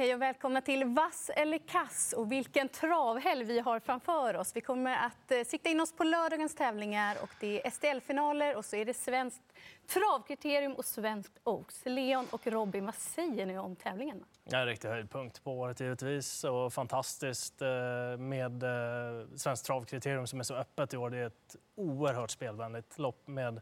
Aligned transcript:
Hej 0.00 0.14
och 0.14 0.22
välkomna 0.22 0.60
till 0.60 0.84
Vass 0.84 1.30
eller 1.36 1.58
kass 1.58 2.14
och 2.16 2.32
vilken 2.32 2.68
travhelg 2.68 3.44
vi 3.44 3.60
har 3.60 3.80
framför 3.80 4.36
oss. 4.36 4.56
Vi 4.56 4.60
kommer 4.60 4.96
att 4.96 5.30
eh, 5.30 5.44
sikta 5.46 5.68
in 5.68 5.80
oss 5.80 5.92
på 5.92 6.04
lördagens 6.04 6.54
tävlingar 6.54 7.16
och 7.22 7.30
det 7.40 7.66
är 7.66 7.70
STL-finaler 7.70 8.56
och 8.56 8.64
så 8.64 8.76
är 8.76 8.84
det 8.84 8.94
svenskt 8.94 9.42
travkriterium 9.86 10.72
och 10.72 10.84
svenskt 10.84 11.40
Oaks. 11.44 11.82
Leon 11.84 12.26
och 12.30 12.46
Robin, 12.46 12.86
vad 12.86 12.94
säger 12.94 13.46
ni 13.46 13.58
om 13.58 13.76
tävlingen? 13.76 14.24
Ja, 14.44 14.58
en 14.58 14.66
riktig 14.66 14.88
höjdpunkt 14.88 15.44
på 15.44 15.52
året 15.52 15.80
givetvis 15.80 16.44
och 16.44 16.72
fantastiskt 16.72 17.62
eh, 17.62 17.68
med 18.18 18.62
eh, 18.62 19.26
svenskt 19.36 19.66
travkriterium 19.66 20.26
som 20.26 20.40
är 20.40 20.44
så 20.44 20.54
öppet 20.54 20.94
i 20.94 20.96
år. 20.96 21.10
Det 21.10 21.18
är 21.18 21.26
ett 21.26 21.56
oerhört 21.74 22.30
spelvänligt 22.30 22.98
lopp 22.98 23.26
med 23.26 23.60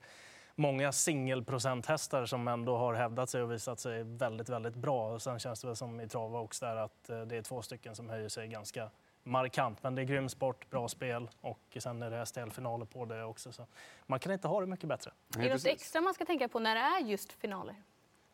många 0.57 0.93
singelprocenthästar 0.93 2.27
som 2.27 2.48
ändå 2.48 2.77
har 2.77 2.95
hävdat 2.95 3.30
sig 3.30 3.43
och 3.43 3.52
visat 3.52 3.80
sig 3.80 4.02
väldigt, 4.02 4.49
väldigt 4.49 4.75
bra. 4.75 5.13
Och 5.13 5.22
sen 5.22 5.39
känns 5.39 5.61
det 5.61 5.67
väl 5.67 5.76
som 5.76 6.00
i 6.00 6.08
Trava 6.08 6.40
också 6.40 6.64
där 6.64 6.76
att 6.76 7.11
eh, 7.11 7.21
det 7.21 7.36
är 7.36 7.43
två 7.43 7.63
stycken 7.63 7.94
som 7.94 8.08
höjer 8.08 8.29
sig 8.29 8.49
ganska 8.49 8.90
markant. 9.22 9.82
Men 9.82 9.94
det 9.94 10.03
är 10.03 10.04
grym 10.04 10.29
sport, 10.29 10.71
bra 10.71 10.89
spel 10.89 11.29
och 11.40 11.77
sen 11.79 12.03
är 12.03 12.11
det 12.11 12.27
STL-finaler 12.27 12.85
på 12.85 13.04
det 13.04 13.25
också. 13.25 13.53
Så 13.53 13.66
man 14.07 14.18
kan 14.18 14.32
inte 14.32 14.49
ha 14.49 14.61
det 14.61 14.66
mycket 14.66 14.89
bättre. 14.89 15.11
Är 15.39 15.43
det 15.43 15.49
något 15.49 15.66
extra 15.66 16.00
man 16.00 16.14
ska 16.14 16.25
tänka 16.25 16.49
på 16.49 16.58
när 16.58 16.75
det 16.75 16.80
är 16.80 17.00
just 17.00 17.32
finaler? 17.32 17.77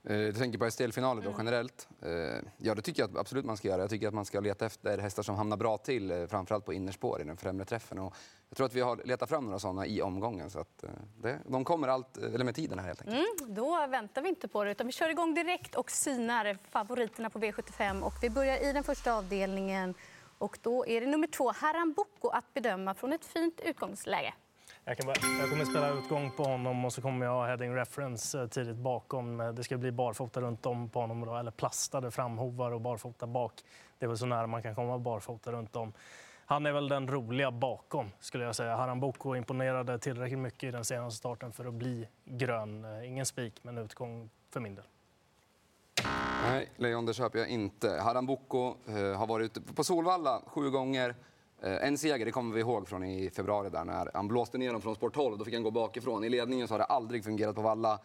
Eh, 0.05 0.16
du 0.16 0.33
tänker 0.33 0.59
på 0.59 0.70
STL-finaler 0.70 1.23
då 1.23 1.29
mm. 1.29 1.38
generellt? 1.38 1.88
Eh, 2.02 2.10
ja, 2.56 2.74
det 2.74 2.83
tycker 2.83 3.02
jag 3.02 3.19
absolut 3.19 3.45
man 3.45 3.56
ska 3.56 3.69
göra. 3.69 3.80
Jag 3.80 3.91
tycker 3.91 4.09
att 4.09 4.15
man 4.15 4.24
ska 4.24 4.41
leta 4.41 4.66
efter 4.66 4.98
hästar 4.98 5.23
som 5.23 5.34
hamnar 5.34 5.56
bra 5.56 5.79
till, 5.79 6.10
eh, 6.10 6.27
framförallt 6.27 6.65
på 6.65 6.73
innerspår 6.73 7.20
i 7.20 7.24
den 7.24 7.37
främre 7.37 7.65
träffen. 7.65 7.98
Och 7.98 8.15
jag 8.48 8.57
tror 8.57 8.66
att 8.66 8.74
vi 8.74 8.80
har 8.80 9.01
letat 9.05 9.29
fram 9.29 9.45
några 9.45 9.59
sådana 9.59 9.87
i 9.87 10.02
omgången. 10.02 10.51
Så 10.51 10.59
att 10.59 10.84
det, 11.23 11.38
de 11.46 11.65
kommer 11.65 11.88
allt, 11.88 12.16
eller 12.16 12.45
med 12.45 12.55
tiden 12.55 12.79
här 12.79 12.87
helt 12.87 13.01
enkelt. 13.02 13.41
Mm, 13.41 13.55
då 13.55 13.87
väntar 13.87 14.23
vi 14.23 14.29
inte 14.29 14.48
på 14.48 14.65
det 14.65 14.70
utan 14.70 14.87
vi 14.87 14.93
kör 14.93 15.09
igång 15.09 15.34
direkt 15.34 15.74
och 15.74 15.91
synar 15.91 16.59
favoriterna 16.71 17.30
på 17.30 17.38
V75. 17.38 18.02
Och 18.02 18.15
vi 18.23 18.30
börjar 18.30 18.57
i 18.71 18.73
den 18.73 18.85
första 18.85 19.13
avdelningen 19.15 19.95
och 20.38 20.59
då 20.63 20.87
är 20.87 21.01
det 21.01 21.07
nummer 21.07 21.26
två, 21.26 21.52
Harambuco, 21.52 22.29
att 22.29 22.54
bedöma 22.54 22.95
från 22.95 23.13
ett 23.13 23.24
fint 23.24 23.60
utgångsläge. 23.65 24.35
Jag, 24.85 24.97
kan 24.97 25.07
bara, 25.07 25.16
jag 25.41 25.51
kommer 25.51 25.65
spela 25.65 25.91
utgång 25.91 26.30
på 26.37 26.45
honom 26.45 26.85
och 26.85 26.93
så 26.93 27.02
kommer 27.02 27.27
jag 27.27 27.33
ha 27.33 27.47
heading 27.47 27.75
reference 27.75 28.41
eh, 28.41 28.47
tidigt 28.47 28.77
bakom. 28.77 29.41
Eh, 29.41 29.52
det 29.52 29.65
ska 29.65 29.79
bli 29.79 29.93
barfota 29.93 30.41
runt 30.41 30.66
om 30.66 30.88
på 30.88 31.01
honom, 31.01 31.21
då, 31.27 31.37
eller 31.37 31.51
plastade 31.51 32.11
framhovar 32.11 32.73
och 32.73 32.80
barfota 32.80 33.27
bak. 33.27 33.53
Det 33.99 34.07
är 34.07 34.09
väl 34.09 34.19
så 34.19 34.27
nära 34.27 34.47
man 34.47 34.63
kan 34.63 34.75
komma 34.75 34.99
barfota 34.99 35.53
runt 35.53 35.77
om. 35.77 35.93
Han 36.47 36.66
är 36.66 36.73
väl 36.73 36.88
den 36.88 37.09
roliga 37.09 37.51
bakom, 37.51 38.10
skulle 38.21 38.45
jag 38.45 38.57
säga. 38.57 38.77
Haram 38.77 39.01
Boko 39.01 39.37
imponerade 39.37 39.99
tillräckligt 39.99 40.38
mycket 40.38 40.69
i 40.69 40.71
den 40.71 40.85
senaste 40.85 41.19
starten 41.19 41.53
för 41.53 41.65
att 41.65 41.75
bli 41.75 42.09
grön. 42.25 42.85
Eh, 42.85 43.09
ingen 43.09 43.27
spik, 43.27 43.60
men 43.63 43.79
utgång 43.79 44.30
för 44.51 44.60
min 44.60 44.75
del. 44.75 44.85
Nej, 46.43 46.71
Leon, 46.77 47.07
det 47.07 47.15
köper 47.15 47.38
jag 47.38 47.49
inte. 47.49 47.88
Haram 47.91 48.27
Boko 48.27 48.75
har 49.16 49.27
varit 49.27 49.45
ute 49.45 49.75
på 49.75 49.85
Solvalla 49.85 50.43
sju 50.47 50.71
gånger. 50.71 51.15
Eh, 51.65 51.87
en 51.87 51.99
seger, 51.99 52.24
det 52.24 52.32
kommer 52.32 52.55
vi 52.55 52.60
ihåg 52.60 52.88
från 52.88 53.05
i 53.05 53.30
februari 53.30 53.71
där 53.71 53.85
när 53.85 54.10
han 54.15 54.29
blåste 54.29 54.59
ner 54.59 54.73
dem 54.73 54.82
från 54.82 54.95
sport 54.95 55.15
12. 55.15 55.38
Då 55.38 55.45
fick 55.45 55.55
han 55.55 55.63
gå 55.63 55.71
bakifrån. 55.71 56.24
I 56.24 56.29
ledningen 56.29 56.69
så 56.69 56.74
har 56.74 56.79
det 56.79 56.85
aldrig 56.85 57.24
fungerat 57.24 57.54
på 57.54 57.63
Valla. 57.63 57.99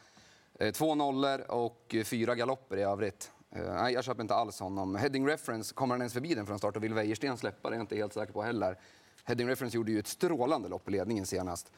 Eh, 0.59 0.71
två 0.71 0.95
nollor 0.95 1.51
och 1.51 1.95
fyra 2.05 2.35
galopper 2.35 2.77
i 2.77 2.81
övrigt. 2.81 3.31
Eh, 3.51 3.73
nej, 3.73 3.93
jag 3.93 4.03
köper 4.03 4.21
inte 4.21 4.35
alls 4.35 4.59
honom. 4.59 4.95
Heading 4.95 5.27
Reference, 5.27 5.73
kommer 5.73 5.93
han 5.93 6.01
ens 6.01 6.13
förbi 6.13 6.35
den 6.35 6.45
från 6.45 6.57
start 6.57 6.75
och 6.75 6.83
vill 6.83 6.93
Wäjersten 6.93 7.37
släppa? 7.37 7.69
Det 7.69 7.75
är 7.75 7.77
jag 7.77 7.83
inte 7.83 7.95
helt 7.95 8.13
säker 8.13 8.33
på 8.33 8.41
heller. 8.41 8.77
Heading 9.23 9.47
Reference 9.47 9.77
gjorde 9.77 9.91
ju 9.91 9.99
ett 9.99 10.07
strålande 10.07 10.69
lopp 10.69 10.87
i 10.87 10.91
ledningen 10.91 11.25
senast. 11.25 11.71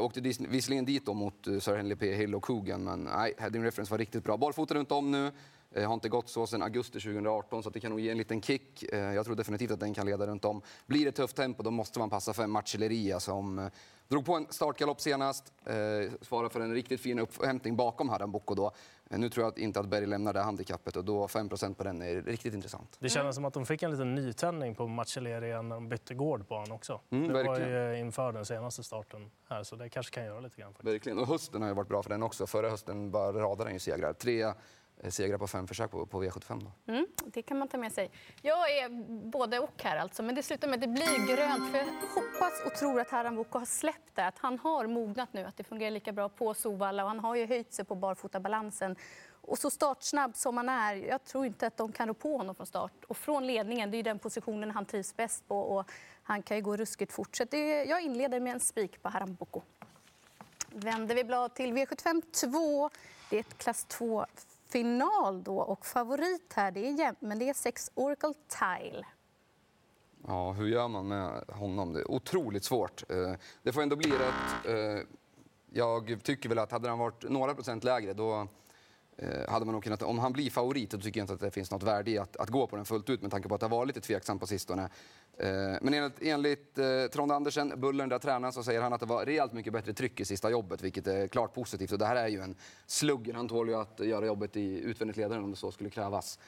Åkte 0.00 0.20
visserligen 0.20 0.84
dit 0.84 1.06
då 1.06 1.14
mot 1.14 1.44
Sir 1.44 1.76
Henley 1.76 1.96
P. 1.96 2.14
Hill 2.14 2.34
och 2.34 2.42
Coogan, 2.42 2.84
men 2.84 3.04
nej, 3.04 3.34
Heading 3.38 3.64
Reference 3.64 3.90
var 3.90 3.98
riktigt 3.98 4.24
bra. 4.24 4.36
Barfota 4.36 4.74
runt 4.74 4.92
om 4.92 5.10
nu. 5.10 5.32
Eh, 5.74 5.86
har 5.86 5.94
inte 5.94 6.08
gått 6.08 6.28
så 6.28 6.46
sedan 6.46 6.62
augusti 6.62 7.00
2018 7.00 7.62
så 7.62 7.70
det 7.70 7.80
kan 7.80 7.90
nog 7.90 8.00
ge 8.00 8.10
en 8.10 8.18
liten 8.18 8.42
kick. 8.42 8.82
Eh, 8.92 8.98
jag 8.98 9.24
tror 9.24 9.36
definitivt 9.36 9.70
att 9.70 9.80
den 9.80 9.94
kan 9.94 10.06
leda 10.06 10.26
runt 10.26 10.44
om. 10.44 10.62
Blir 10.86 11.04
det 11.04 11.12
tufft 11.12 11.36
tempo 11.36 11.62
då 11.62 11.70
måste 11.70 11.98
man 11.98 12.10
passa 12.10 12.32
för 12.32 12.46
Marcelleria 12.46 13.20
som 13.20 13.58
eh, 13.58 13.66
drog 14.08 14.26
på 14.26 14.34
en 14.34 14.46
startgalopp 14.50 15.00
senast. 15.00 15.52
Svarar 16.20 16.48
för 16.48 16.60
en 16.60 16.74
riktigt 16.74 17.00
fin 17.00 17.18
upphämtning 17.18 17.76
bakom 17.76 18.08
Haram 18.08 18.32
Boko 18.32 18.54
då. 18.54 18.72
Nu 19.10 19.28
tror 19.28 19.46
jag 19.46 19.58
inte 19.58 19.80
att 19.80 19.86
Berg 19.86 20.06
lämnar 20.06 20.32
det 20.32 20.40
handikappet 20.40 20.96
och 20.96 21.04
då 21.04 21.26
5% 21.26 21.74
på 21.74 21.84
den 21.84 22.02
är 22.02 22.22
riktigt 22.22 22.54
intressant. 22.54 22.96
Det 23.00 23.08
kändes 23.08 23.34
som 23.34 23.44
att 23.44 23.54
de 23.54 23.66
fick 23.66 23.82
en 23.82 23.90
liten 23.90 24.14
nytändning 24.14 24.74
på 24.74 24.86
Marcelleria 24.86 25.62
när 25.62 25.76
de 25.76 25.88
bytte 25.88 26.14
gård 26.14 26.48
på 26.48 26.54
honom 26.54 26.72
också. 26.72 27.00
Mm, 27.10 27.28
det 27.28 27.42
var 27.42 27.58
ju 27.60 27.98
inför 27.98 28.32
den 28.32 28.44
senaste 28.44 28.82
starten 28.82 29.30
här 29.48 29.62
så 29.62 29.76
det 29.76 29.88
kanske 29.88 30.14
kan 30.14 30.24
göra 30.24 30.40
lite 30.40 30.60
grann. 30.60 30.72
Faktiskt. 30.72 30.94
Verkligen. 30.94 31.18
Och 31.18 31.26
hösten 31.26 31.62
har 31.62 31.68
ju 31.68 31.74
varit 31.74 31.88
bra 31.88 32.02
för 32.02 32.10
den 32.10 32.22
också. 32.22 32.46
Förra 32.46 32.70
hösten 32.70 33.10
bara 33.10 33.32
radade 33.32 33.64
den 33.64 33.72
ju 33.72 33.80
segrar. 33.80 34.12
Tre 34.12 34.52
Eh, 35.04 35.10
segrar 35.10 35.38
på 35.38 35.46
fem 35.46 35.66
försök 35.66 35.90
på, 35.90 36.06
på 36.06 36.22
V75. 36.22 36.60
Då. 36.64 36.92
Mm, 36.92 37.06
det 37.24 37.42
kan 37.42 37.58
man 37.58 37.68
ta 37.68 37.78
med 37.78 37.92
sig. 37.92 38.10
Jag 38.42 38.78
är 38.78 38.88
både 39.30 39.58
och 39.58 39.82
här 39.82 39.96
alltså, 39.96 40.22
men 40.22 40.34
det 40.34 40.42
slutar 40.42 40.68
med 40.68 40.74
att 40.74 40.80
det 40.80 40.88
blir 40.88 41.36
grönt. 41.36 41.70
För 41.70 41.78
jag 41.78 41.86
hoppas 42.14 42.52
och 42.66 42.74
tror 42.74 43.00
att 43.00 43.10
Haram 43.10 43.36
Boko 43.36 43.58
har 43.58 43.66
släppt 43.66 44.14
det, 44.14 44.26
att 44.26 44.38
han 44.38 44.58
har 44.58 44.86
mognat 44.86 45.32
nu, 45.32 45.44
att 45.44 45.56
det 45.56 45.64
fungerar 45.64 45.90
lika 45.90 46.12
bra 46.12 46.28
på 46.28 46.54
Sovalla 46.54 47.02
och 47.02 47.08
han 47.08 47.20
har 47.20 47.34
ju 47.34 47.46
höjt 47.46 47.72
sig 47.72 47.84
på 47.84 47.94
barfotabalansen. 47.94 48.96
Och 49.30 49.58
så 49.58 49.70
startsnabb 49.70 50.36
som 50.36 50.56
han 50.56 50.68
är, 50.68 50.94
jag 50.94 51.24
tror 51.24 51.46
inte 51.46 51.66
att 51.66 51.76
de 51.76 51.92
kan 51.92 52.08
rå 52.08 52.14
på 52.14 52.36
honom 52.36 52.54
från 52.54 52.66
start. 52.66 53.04
Och 53.08 53.16
från 53.16 53.46
ledningen, 53.46 53.90
det 53.90 53.96
är 53.96 54.02
den 54.02 54.18
positionen 54.18 54.70
han 54.70 54.86
trivs 54.86 55.16
bäst 55.16 55.48
på 55.48 55.60
och 55.60 55.90
han 56.22 56.42
kan 56.42 56.56
ju 56.56 56.62
gå 56.62 56.76
ruskigt 56.76 57.12
fort. 57.12 57.36
Så 57.36 57.44
det, 57.44 57.84
jag 57.84 58.02
inleder 58.02 58.40
med 58.40 58.52
en 58.52 58.60
spik 58.60 59.02
på 59.02 59.08
Haram 59.08 59.34
Boko. 59.34 59.62
Vänder 60.70 61.14
vi 61.14 61.24
blad 61.24 61.54
till 61.54 61.72
V75 61.72 62.22
2. 62.32 62.90
Det 63.30 63.36
är 63.36 63.40
ett 63.40 63.58
klass 63.58 63.84
2 63.84 64.26
final 64.74 65.42
då 65.42 65.58
och 65.58 65.86
favorit 65.86 66.52
här, 66.56 66.70
det 66.70 66.88
är 66.88 66.98
jämnt, 66.98 67.20
men 67.20 67.38
det 67.38 67.48
är 67.48 67.54
sex 67.54 67.90
Oracle 67.94 68.34
Tile. 68.48 69.06
Ja, 70.26 70.52
hur 70.52 70.66
gör 70.66 70.88
man 70.88 71.08
med 71.08 71.44
honom? 71.48 71.92
Det 71.92 72.00
är 72.00 72.10
otroligt 72.10 72.64
svårt. 72.64 73.10
Eh, 73.10 73.32
det 73.62 73.72
får 73.72 73.82
ändå 73.82 73.96
bli 73.96 74.10
rätt. 74.10 74.66
Eh, 74.66 75.06
jag 75.72 76.20
tycker 76.22 76.48
väl 76.48 76.58
att 76.58 76.72
hade 76.72 76.88
han 76.88 76.98
varit 76.98 77.30
några 77.30 77.54
procent 77.54 77.84
lägre 77.84 78.12
då 78.12 78.48
Eh, 79.16 79.50
hade 79.52 79.64
man 79.64 79.72
nog 79.72 79.84
kunnat, 79.84 80.02
om 80.02 80.18
han 80.18 80.32
blir 80.32 80.50
favorit 80.50 80.90
då 80.90 80.98
tycker 80.98 81.20
jag 81.20 81.24
inte 81.24 81.34
att 81.34 81.40
det 81.40 81.50
finns 81.50 81.70
något 81.70 81.82
värde 81.82 82.10
i 82.10 82.18
att, 82.18 82.36
att 82.36 82.50
gå 82.50 82.66
på 82.66 82.76
den 82.76 82.84
fullt 82.84 83.10
ut 83.10 83.22
med 83.22 83.30
tanke 83.30 83.48
på 83.48 83.54
att 83.54 83.60
det 83.60 83.66
har 83.66 83.76
varit 83.76 83.86
lite 83.86 84.00
tveksamt 84.00 84.40
på 84.40 84.46
sistone. 84.46 84.82
Eh, 85.36 85.48
men 85.80 85.94
enligt, 85.94 86.22
enligt 86.22 86.78
eh, 86.78 87.06
Trond 87.12 87.32
Andersen, 87.32 87.72
Bullen, 87.76 88.08
där 88.08 88.18
tränaren, 88.18 88.52
så 88.52 88.62
säger 88.62 88.80
han 88.80 88.92
att 88.92 89.00
det 89.00 89.06
var 89.06 89.26
rejält 89.26 89.52
mycket 89.52 89.72
bättre 89.72 89.92
tryck 89.92 90.20
i 90.20 90.24
sista 90.24 90.50
jobbet, 90.50 90.82
vilket 90.82 91.06
är 91.06 91.28
klart 91.28 91.54
positivt. 91.54 91.92
Och 91.92 91.98
det 91.98 92.06
här 92.06 92.16
är 92.16 92.28
ju 92.28 92.40
en 92.40 92.54
slugger. 92.86 93.34
Han 93.34 93.48
tål 93.48 93.68
ju 93.68 93.74
att 93.74 94.00
göra 94.00 94.26
jobbet 94.26 94.56
i 94.56 94.80
utvändigt 94.80 95.16
ledaren 95.16 95.44
om 95.44 95.50
det 95.50 95.56
så 95.56 95.72
skulle 95.72 95.90
krävas. 95.90 96.38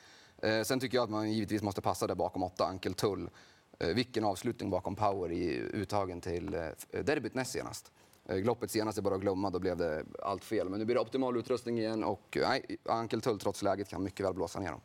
Eh, 0.43 0.63
sen 0.63 0.81
tycker 0.81 0.97
jag 0.97 1.05
att 1.05 1.11
man 1.11 1.33
givetvis 1.33 1.63
måste 1.63 1.81
passa 1.81 2.07
där 2.07 2.15
bakom 2.15 2.43
åtta, 2.43 2.67
Ankel 2.67 2.95
Tull. 2.95 3.31
Eh, 3.79 3.89
vilken 3.89 4.25
avslutning 4.25 4.71
bakom 4.71 4.97
power 4.97 5.33
i 5.33 5.59
uttagen 5.59 6.21
till 6.21 6.55
eh, 6.55 7.05
derbyt 7.05 7.35
näst 7.35 7.53
senast. 7.53 7.93
Eh, 8.29 8.37
Gloppet 8.37 8.71
senast 8.71 8.99
är 8.99 9.03
bara 9.03 9.15
att 9.15 9.21
glömma, 9.21 9.51
då 9.51 9.59
blev 9.59 9.77
det 9.77 10.05
allt 10.23 10.45
fel. 10.45 10.69
Men 10.69 10.79
nu 10.79 10.85
blir 10.85 10.95
det 10.95 11.01
optimal 11.01 11.37
utrustning 11.37 11.79
igen 11.79 12.05
och 12.05 12.37
eh, 12.37 12.49
nej, 12.49 12.79
Ankel 12.89 13.21
trots 13.21 13.63
läget 13.63 13.89
kan 13.89 14.03
mycket 14.03 14.27
väl 14.27 14.35
blåsa 14.35 14.61
ner 14.61 14.71
dem. 14.71 14.81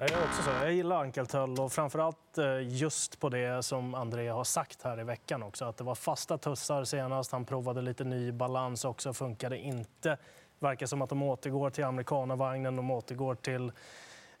Jag 0.00 0.10
är 0.10 0.24
också 0.24 0.42
så. 0.42 0.50
Jag 0.50 0.72
gillar 0.72 1.02
Ankeltull, 1.02 1.60
och 1.60 1.72
framförallt 1.72 2.38
eh, 2.38 2.60
just 2.60 3.20
på 3.20 3.28
det 3.28 3.62
som 3.62 3.94
André 3.94 4.28
har 4.28 4.44
sagt 4.44 4.82
här 4.82 5.00
i 5.00 5.04
veckan 5.04 5.42
också. 5.42 5.64
Att 5.64 5.76
det 5.76 5.84
var 5.84 5.94
fasta 5.94 6.38
tussar 6.38 6.84
senast. 6.84 7.32
Han 7.32 7.44
provade 7.44 7.82
lite 7.82 8.04
ny 8.04 8.32
balans 8.32 8.84
också. 8.84 9.12
Funkade 9.12 9.58
inte. 9.58 10.18
Verkar 10.58 10.86
som 10.86 11.02
att 11.02 11.08
de 11.08 11.22
återgår 11.22 11.70
till 11.70 11.84
amerikanavagnen. 11.84 12.76
De 12.76 12.90
återgår 12.90 13.34
till 13.34 13.72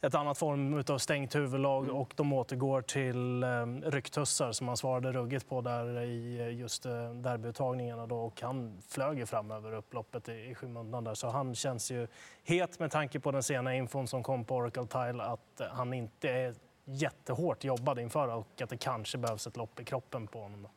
ett 0.00 0.14
annat 0.14 0.38
form 0.38 0.84
av 0.88 0.98
stängt 0.98 1.34
huvudlag 1.34 1.84
mm. 1.84 1.96
och 1.96 2.12
de 2.16 2.32
återgår 2.32 2.82
till 2.82 3.42
eh, 3.42 3.66
rycktussar 3.90 4.52
som 4.52 4.68
han 4.68 4.76
svarade 4.76 5.12
ruggigt 5.12 5.48
på 5.48 5.60
där 5.60 6.02
i 6.02 6.40
eh, 6.40 6.58
just 6.58 6.86
eh, 6.86 7.10
derbyuttagningarna. 7.10 8.06
Då. 8.06 8.16
Och 8.16 8.42
han 8.42 8.82
flög 8.88 9.18
ju 9.18 9.26
fram 9.26 9.50
över 9.50 9.72
upploppet 9.74 10.28
i, 10.28 10.32
i 10.32 10.54
skymundan 10.54 11.04
där. 11.04 11.14
Så 11.14 11.28
han 11.28 11.54
känns 11.54 11.90
ju 11.90 12.06
het 12.44 12.78
med 12.78 12.90
tanke 12.90 13.20
på 13.20 13.30
den 13.30 13.42
sena 13.42 13.74
infon 13.74 14.08
som 14.08 14.22
kom 14.22 14.44
på 14.44 14.56
Oracle 14.56 14.86
Tile 14.86 15.22
att 15.22 15.60
han 15.70 15.94
inte 15.94 16.28
är 16.28 16.54
jättehårt 16.84 17.64
jobbad 17.64 17.98
inför 17.98 18.28
och 18.28 18.62
att 18.62 18.70
det 18.70 18.76
kanske 18.76 19.18
behövs 19.18 19.46
ett 19.46 19.56
lopp 19.56 19.80
i 19.80 19.84
kroppen 19.84 20.26
på 20.26 20.40
honom. 20.40 20.62
Då. 20.62 20.70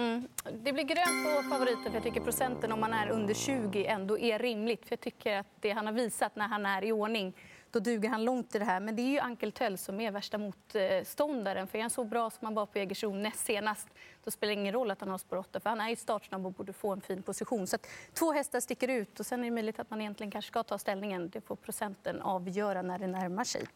Mm. 0.00 0.28
Det 0.52 0.72
blir 0.72 0.84
grönt 0.84 1.24
på 1.24 1.50
favoriten 1.50 1.84
för 1.84 1.94
jag 1.94 2.02
tycker 2.02 2.20
procenten 2.20 2.72
om 2.72 2.80
man 2.80 2.92
är 2.92 3.10
under 3.10 3.34
20 3.34 3.86
ändå 3.86 4.18
är 4.18 4.38
rimligt. 4.38 4.86
För 4.86 4.92
jag 4.92 5.00
tycker 5.00 5.36
att 5.36 5.46
det 5.60 5.70
han 5.70 5.86
har 5.86 5.92
visat 5.92 6.36
när 6.36 6.48
han 6.48 6.66
är 6.66 6.84
i 6.84 6.92
ordning 6.92 7.34
då 7.70 7.78
duger 7.78 8.08
han 8.08 8.24
långt 8.24 8.54
i 8.54 8.58
det 8.58 8.64
här. 8.64 8.80
Men 8.80 8.96
det 8.96 9.02
är 9.02 9.10
ju 9.10 9.18
Ankel 9.18 9.52
Töll 9.52 9.78
som 9.78 10.00
är 10.00 10.10
värsta 10.10 10.38
motståndaren. 10.38 11.66
För 11.66 11.78
är 11.78 11.82
han 11.82 11.90
så 11.90 12.04
bra 12.04 12.30
som 12.30 12.44
han 12.44 12.54
var 12.54 12.66
på 12.66 12.78
Jägersro 12.78 13.14
näst 13.14 13.46
senast, 13.46 13.88
då 14.24 14.30
spelar 14.30 14.54
det 14.54 14.60
ingen 14.60 14.74
roll 14.74 14.90
att 14.90 15.00
han 15.00 15.10
har 15.10 15.18
spår 15.18 15.36
8, 15.36 15.60
för 15.60 15.70
han 15.70 15.80
är 15.80 15.88
ju 15.88 15.96
startsnabb 15.96 16.46
och 16.46 16.52
borde 16.52 16.72
få 16.72 16.92
en 16.92 17.00
fin 17.00 17.22
position. 17.22 17.66
Så 17.66 17.76
två 18.14 18.32
hästar 18.32 18.60
sticker 18.60 18.88
ut 18.88 19.20
och 19.20 19.26
sen 19.26 19.40
är 19.40 19.44
det 19.44 19.50
möjligt 19.50 19.78
att 19.78 19.90
man 19.90 20.00
egentligen 20.00 20.30
kanske 20.30 20.48
ska 20.48 20.62
ta 20.62 20.78
ställningen. 20.78 21.30
Det 21.30 21.40
får 21.40 21.56
procenten 21.56 22.22
avgöra 22.22 22.82
när 22.82 22.98
det 22.98 23.06
närmar 23.06 23.44
sig. 23.44 23.66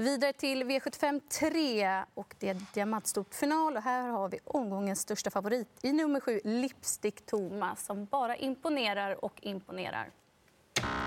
Vidare 0.00 0.32
till 0.32 0.64
V75 0.64 1.20
3 1.28 2.04
och 2.14 2.34
det 2.38 2.48
är 2.48 2.56
diamantstort 2.74 3.34
final 3.34 3.76
och 3.76 3.82
här 3.82 4.08
har 4.08 4.28
vi 4.28 4.38
omgångens 4.44 5.00
största 5.00 5.30
favorit 5.30 5.68
i 5.82 5.92
nummer 5.92 6.20
7, 6.20 6.40
Lipstick 6.44 7.26
Thomas, 7.26 7.84
som 7.84 8.04
bara 8.04 8.36
imponerar 8.36 9.24
och 9.24 9.32
imponerar. 9.42 10.10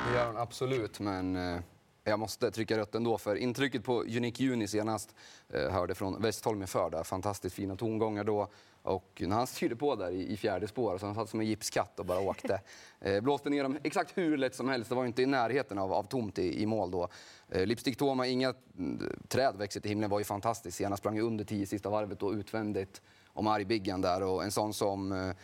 Det 0.08 0.18
gör 0.18 0.28
hon 0.28 0.38
absolut, 0.38 1.00
men 1.00 1.36
eh, 1.36 1.62
jag 2.04 2.20
måste 2.20 2.52
trycka 2.52 2.78
rött 2.78 2.96
ändå, 2.96 3.18
för 3.18 3.36
intrycket 3.36 3.84
på 3.84 4.02
Unique 4.02 4.44
Juni 4.44 4.68
senast 4.68 5.16
eh, 5.50 5.72
hörde 5.72 5.96
från 5.96 6.22
Westholm 6.22 6.68
för 6.68 6.90
där. 6.90 7.04
Fantastiskt 7.04 7.56
fina 7.56 7.76
tongångar 7.76 8.24
då. 8.24 8.48
Och 8.84 9.22
när 9.26 9.36
han 9.36 9.48
styrde 9.48 9.76
på 9.76 9.96
där 9.96 10.12
i, 10.12 10.34
i 10.34 10.38
fjärde 10.38 10.68
spår, 10.68 10.98
så 10.98 11.06
han 11.06 11.16
satt 11.16 11.30
som 11.30 11.40
en 11.40 11.46
gipskatt 11.46 12.00
och 12.00 12.06
bara 12.06 12.20
åkte. 12.20 12.62
Eh, 13.04 13.22
blåste 13.22 13.50
ner 13.50 13.64
dem 13.64 13.78
exakt 13.84 14.18
hur 14.18 14.38
lätt 14.38 14.56
som 14.56 14.70
helst. 14.70 14.90
Det 14.90 14.96
var 14.96 15.06
inte 15.06 15.22
i 15.22 15.26
närheten 15.26 15.78
av, 15.78 15.94
av 15.94 16.04
tomt 16.04 16.40
i, 16.40 16.62
i 16.62 16.66
mål 16.66 16.92
då. 16.92 17.08
Eh, 17.50 17.66
Lipstick 17.66 17.98
Toma, 17.98 18.28
inga 18.28 18.54
mm, 18.78 19.20
träd 19.28 19.56
växer 19.58 19.80
till 19.80 19.90
himlen, 19.90 20.10
var 20.10 20.20
ju 20.20 20.26
fantastiskt 20.26 20.78
senast. 20.78 21.00
Sprang 21.00 21.20
under 21.20 21.46
10 21.46 21.66
sista 21.66 21.90
varvet 21.90 22.24
och 22.24 22.32
utvändigt 22.32 23.02
om 23.28 23.48
argbiggen 23.48 24.02
där. 24.02 24.24
Och 24.24 24.44
en 24.44 24.52
sån 24.52 24.74
som 24.74 25.12
eh, 25.12 25.36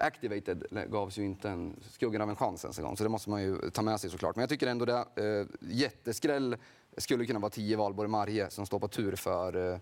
Activated 0.00 0.64
gavs 0.90 1.18
ju 1.18 1.24
inte 1.24 1.48
en 1.48 1.76
skuggan 1.90 2.22
av 2.22 2.30
en 2.30 2.36
chans 2.36 2.64
ens 2.64 2.78
en 2.78 2.84
gång, 2.84 2.96
så 2.96 3.02
det 3.02 3.10
måste 3.10 3.30
man 3.30 3.42
ju 3.42 3.70
ta 3.70 3.82
med 3.82 4.00
sig 4.00 4.10
såklart. 4.10 4.36
Men 4.36 4.42
jag 4.42 4.48
tycker 4.48 4.66
ändå 4.66 4.84
det, 4.84 4.94
eh, 4.94 5.46
jätteskräll 5.60 6.56
skulle 6.96 7.26
kunna 7.26 7.38
vara 7.38 7.50
10 7.50 7.76
Valborg 7.76 8.08
Marje 8.08 8.50
som 8.50 8.66
står 8.66 8.78
på 8.78 8.88
tur 8.88 9.16
för 9.16 9.72
eh, 9.72 9.78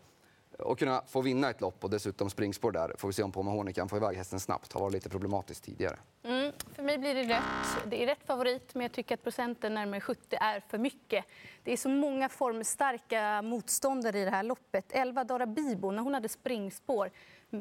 att 0.58 0.78
kunna 0.78 1.02
få 1.06 1.20
vinna 1.20 1.50
ett 1.50 1.60
lopp 1.60 1.84
och 1.84 1.90
dessutom 1.90 2.30
springspår 2.30 2.72
där. 2.72 2.94
Får 2.98 3.08
vi 3.08 3.14
se 3.14 3.22
om 3.22 3.32
Pomahony 3.32 3.72
kan 3.72 3.88
få 3.88 3.96
iväg 3.96 4.16
hästen 4.16 4.40
snabbt. 4.40 4.72
Har 4.72 4.80
varit 4.80 4.92
lite 4.92 5.08
problematiskt 5.08 5.64
tidigare. 5.64 5.98
Mm, 6.22 6.52
för 6.72 6.82
mig 6.82 6.98
blir 6.98 7.14
det 7.14 7.22
rätt. 7.22 7.42
Det 7.86 8.02
är 8.02 8.06
rätt 8.06 8.26
favorit, 8.26 8.74
men 8.74 8.82
jag 8.82 8.92
tycker 8.92 9.14
att 9.14 9.22
procenten 9.22 9.74
närmare 9.74 10.00
70 10.00 10.36
är 10.40 10.60
för 10.60 10.78
mycket. 10.78 11.24
Det 11.64 11.72
är 11.72 11.76
så 11.76 11.88
många 11.88 12.28
formstarka 12.28 13.42
motståndare 13.42 14.18
i 14.18 14.24
det 14.24 14.30
här 14.30 14.42
loppet. 14.42 14.84
11 14.88 15.24
Dara 15.24 15.46
Bibo, 15.46 15.90
när 15.90 16.02
hon 16.02 16.14
hade 16.14 16.28
springspår 16.28 17.10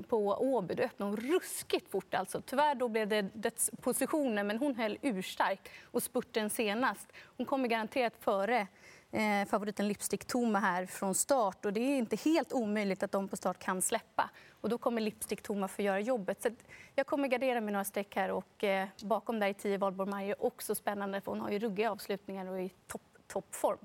på 0.03 0.27
Åby, 0.27 0.75
då 0.75 0.83
öppnade 0.83 1.11
hon 1.11 1.17
ruskigt 1.17 1.91
fort. 1.91 2.13
Alltså. 2.13 2.41
Tyvärr 2.41 2.75
då 2.75 2.87
blev 2.87 3.07
det 3.07 3.21
dödspositioner, 3.21 4.43
men 4.43 4.57
hon 4.57 4.75
höll 4.75 4.97
urstarkt 5.01 5.69
och 5.91 6.03
spurten 6.03 6.49
senast. 6.49 7.07
Hon 7.37 7.45
kommer 7.45 7.67
garanterat 7.67 8.13
före 8.19 8.67
eh, 9.11 9.45
favoriten 9.49 9.87
Lipstick 9.87 10.25
Toma 10.25 10.59
här 10.59 10.85
från 10.85 11.15
start 11.15 11.65
och 11.65 11.73
det 11.73 11.79
är 11.79 11.97
inte 11.97 12.15
helt 12.15 12.53
omöjligt 12.53 13.03
att 13.03 13.11
de 13.11 13.27
på 13.27 13.35
start 13.35 13.59
kan 13.59 13.81
släppa. 13.81 14.29
Och 14.61 14.69
då 14.69 14.77
kommer 14.77 15.01
Lipstick 15.01 15.41
Toma 15.41 15.67
få 15.67 15.81
göra 15.81 15.99
jobbet. 15.99 16.41
Så 16.41 16.49
jag 16.95 17.05
kommer 17.07 17.27
gardera 17.27 17.61
med 17.61 17.73
några 17.73 17.85
streck 17.85 18.15
här 18.15 18.31
och 18.31 18.63
eh, 18.63 18.87
bakom 19.03 19.39
där 19.39 19.47
i 19.47 19.53
10 19.53 19.77
Valborg 19.77 20.09
Maje 20.09 20.35
också 20.39 20.75
spännande 20.75 21.21
för 21.21 21.31
hon 21.31 21.41
har 21.41 21.49
ju 21.49 21.59
ruggiga 21.59 21.91
avslutningar 21.91 22.49
och 22.49 22.59
är 22.59 22.63
i 22.63 22.69
toppform. 22.87 23.11
toppform. 23.27 23.77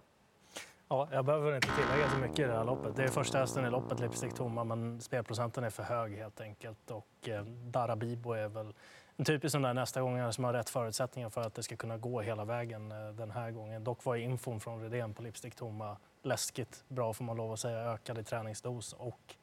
Ja, 0.92 1.08
jag 1.12 1.24
behöver 1.24 1.54
inte 1.54 1.68
tillägga 1.68 2.10
så 2.10 2.16
mycket 2.16 2.38
i 2.38 2.42
det 2.42 2.52
här 2.52 2.64
loppet. 2.64 2.96
Det 2.96 3.02
är 3.04 3.08
första 3.08 3.38
hästen 3.38 3.64
i 3.64 3.70
loppet, 3.70 4.00
Lipstick 4.00 4.34
Tomma, 4.34 4.64
men 4.64 5.00
spelprocenten 5.00 5.64
är 5.64 5.70
för 5.70 5.82
hög 5.82 6.16
helt 6.16 6.40
enkelt. 6.40 6.90
Och 6.90 7.28
eh, 7.28 7.44
Darabibo 7.44 8.32
är 8.32 8.48
väl 8.48 8.74
en 9.16 9.24
typisk 9.24 9.52
sån 9.52 9.62
där 9.62 9.74
nästa 9.74 10.00
gång 10.00 10.32
som 10.32 10.44
har 10.44 10.52
rätt 10.52 10.70
förutsättningar 10.70 11.30
för 11.30 11.40
att 11.40 11.54
det 11.54 11.62
ska 11.62 11.76
kunna 11.76 11.96
gå 11.96 12.20
hela 12.20 12.44
vägen 12.44 12.92
eh, 12.92 13.08
den 13.08 13.30
här 13.30 13.50
gången. 13.50 13.84
Dock 13.84 14.04
var 14.04 14.16
infon 14.16 14.60
från 14.60 14.82
Redén 14.82 15.14
på 15.14 15.22
Lipstick 15.22 15.54
Tomma 15.54 15.96
läskigt 16.22 16.84
bra 16.88 17.12
får 17.12 17.24
man 17.24 17.36
lov 17.36 17.52
att 17.52 17.60
säga, 17.60 17.78
ökad 17.78 18.18
i 18.18 18.24
träningsdos 18.24 18.92
och 18.92 19.34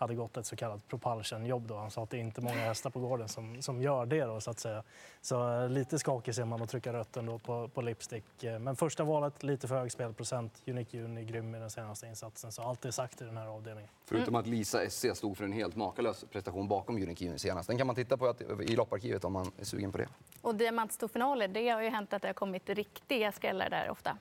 hade 0.00 0.14
gått 0.14 0.36
ett 0.36 0.46
så 0.46 0.56
kallat 0.56 0.88
propulsion-jobb. 0.88 1.66
Då. 1.66 1.76
Han 1.76 1.90
sa 1.90 2.02
att 2.02 2.10
det 2.10 2.16
är 2.16 2.20
inte 2.20 2.40
många 2.40 2.56
hästar 2.56 2.90
på 2.90 3.00
gården 3.00 3.28
som, 3.28 3.62
som 3.62 3.82
gör 3.82 4.06
det. 4.06 4.24
Då, 4.24 4.40
så 4.40 4.50
att 4.50 4.58
säga. 4.58 4.82
Så 5.20 5.62
eh, 5.62 5.68
lite 5.68 5.98
skakig 5.98 6.34
ser 6.34 6.44
man 6.44 6.62
att 6.62 6.70
trycka 6.70 6.92
rött 6.92 7.16
ändå 7.16 7.38
på, 7.38 7.68
på 7.68 7.82
Lipstick. 7.82 8.44
Eh, 8.44 8.58
men 8.58 8.76
första 8.76 9.04
valet, 9.04 9.42
lite 9.42 9.68
för 9.68 9.74
hög 9.78 9.92
spelprocent. 9.92 10.62
Unique 10.66 10.96
Juni 10.96 11.24
grym 11.24 11.54
i 11.54 11.58
den 11.58 11.70
senaste 11.70 12.06
insatsen. 12.06 12.52
Så 12.52 12.62
allt 12.62 12.84
är 12.84 12.90
sagt 12.90 13.22
i 13.22 13.24
den 13.24 13.36
här 13.36 13.46
avdelningen. 13.46 13.90
Förutom 14.04 14.34
att 14.34 14.46
Lisa 14.46 14.90
SC 14.90 15.06
stod 15.14 15.36
för 15.36 15.44
en 15.44 15.52
helt 15.52 15.76
makalös 15.76 16.24
prestation 16.32 16.68
bakom 16.68 16.96
Unique 16.96 17.24
Juni 17.24 17.38
senast. 17.38 17.68
Den 17.68 17.78
kan 17.78 17.86
man 17.86 17.96
titta 17.96 18.16
på 18.16 18.34
i 18.62 18.76
lopparkivet 18.76 19.24
om 19.24 19.32
man 19.32 19.52
är 19.58 19.64
sugen 19.64 19.92
på 19.92 19.98
det. 19.98 20.08
Och 20.40 20.54
diamantstorfinaler, 20.54 21.48
det 21.48 21.68
har 21.68 21.82
ju 21.82 21.88
hänt 21.88 22.12
att 22.12 22.22
det 22.22 22.28
har 22.28 22.32
kommit 22.34 22.68
riktiga 22.68 23.32
skrällar 23.32 23.70
där 23.70 23.90
ofta. 23.90 24.16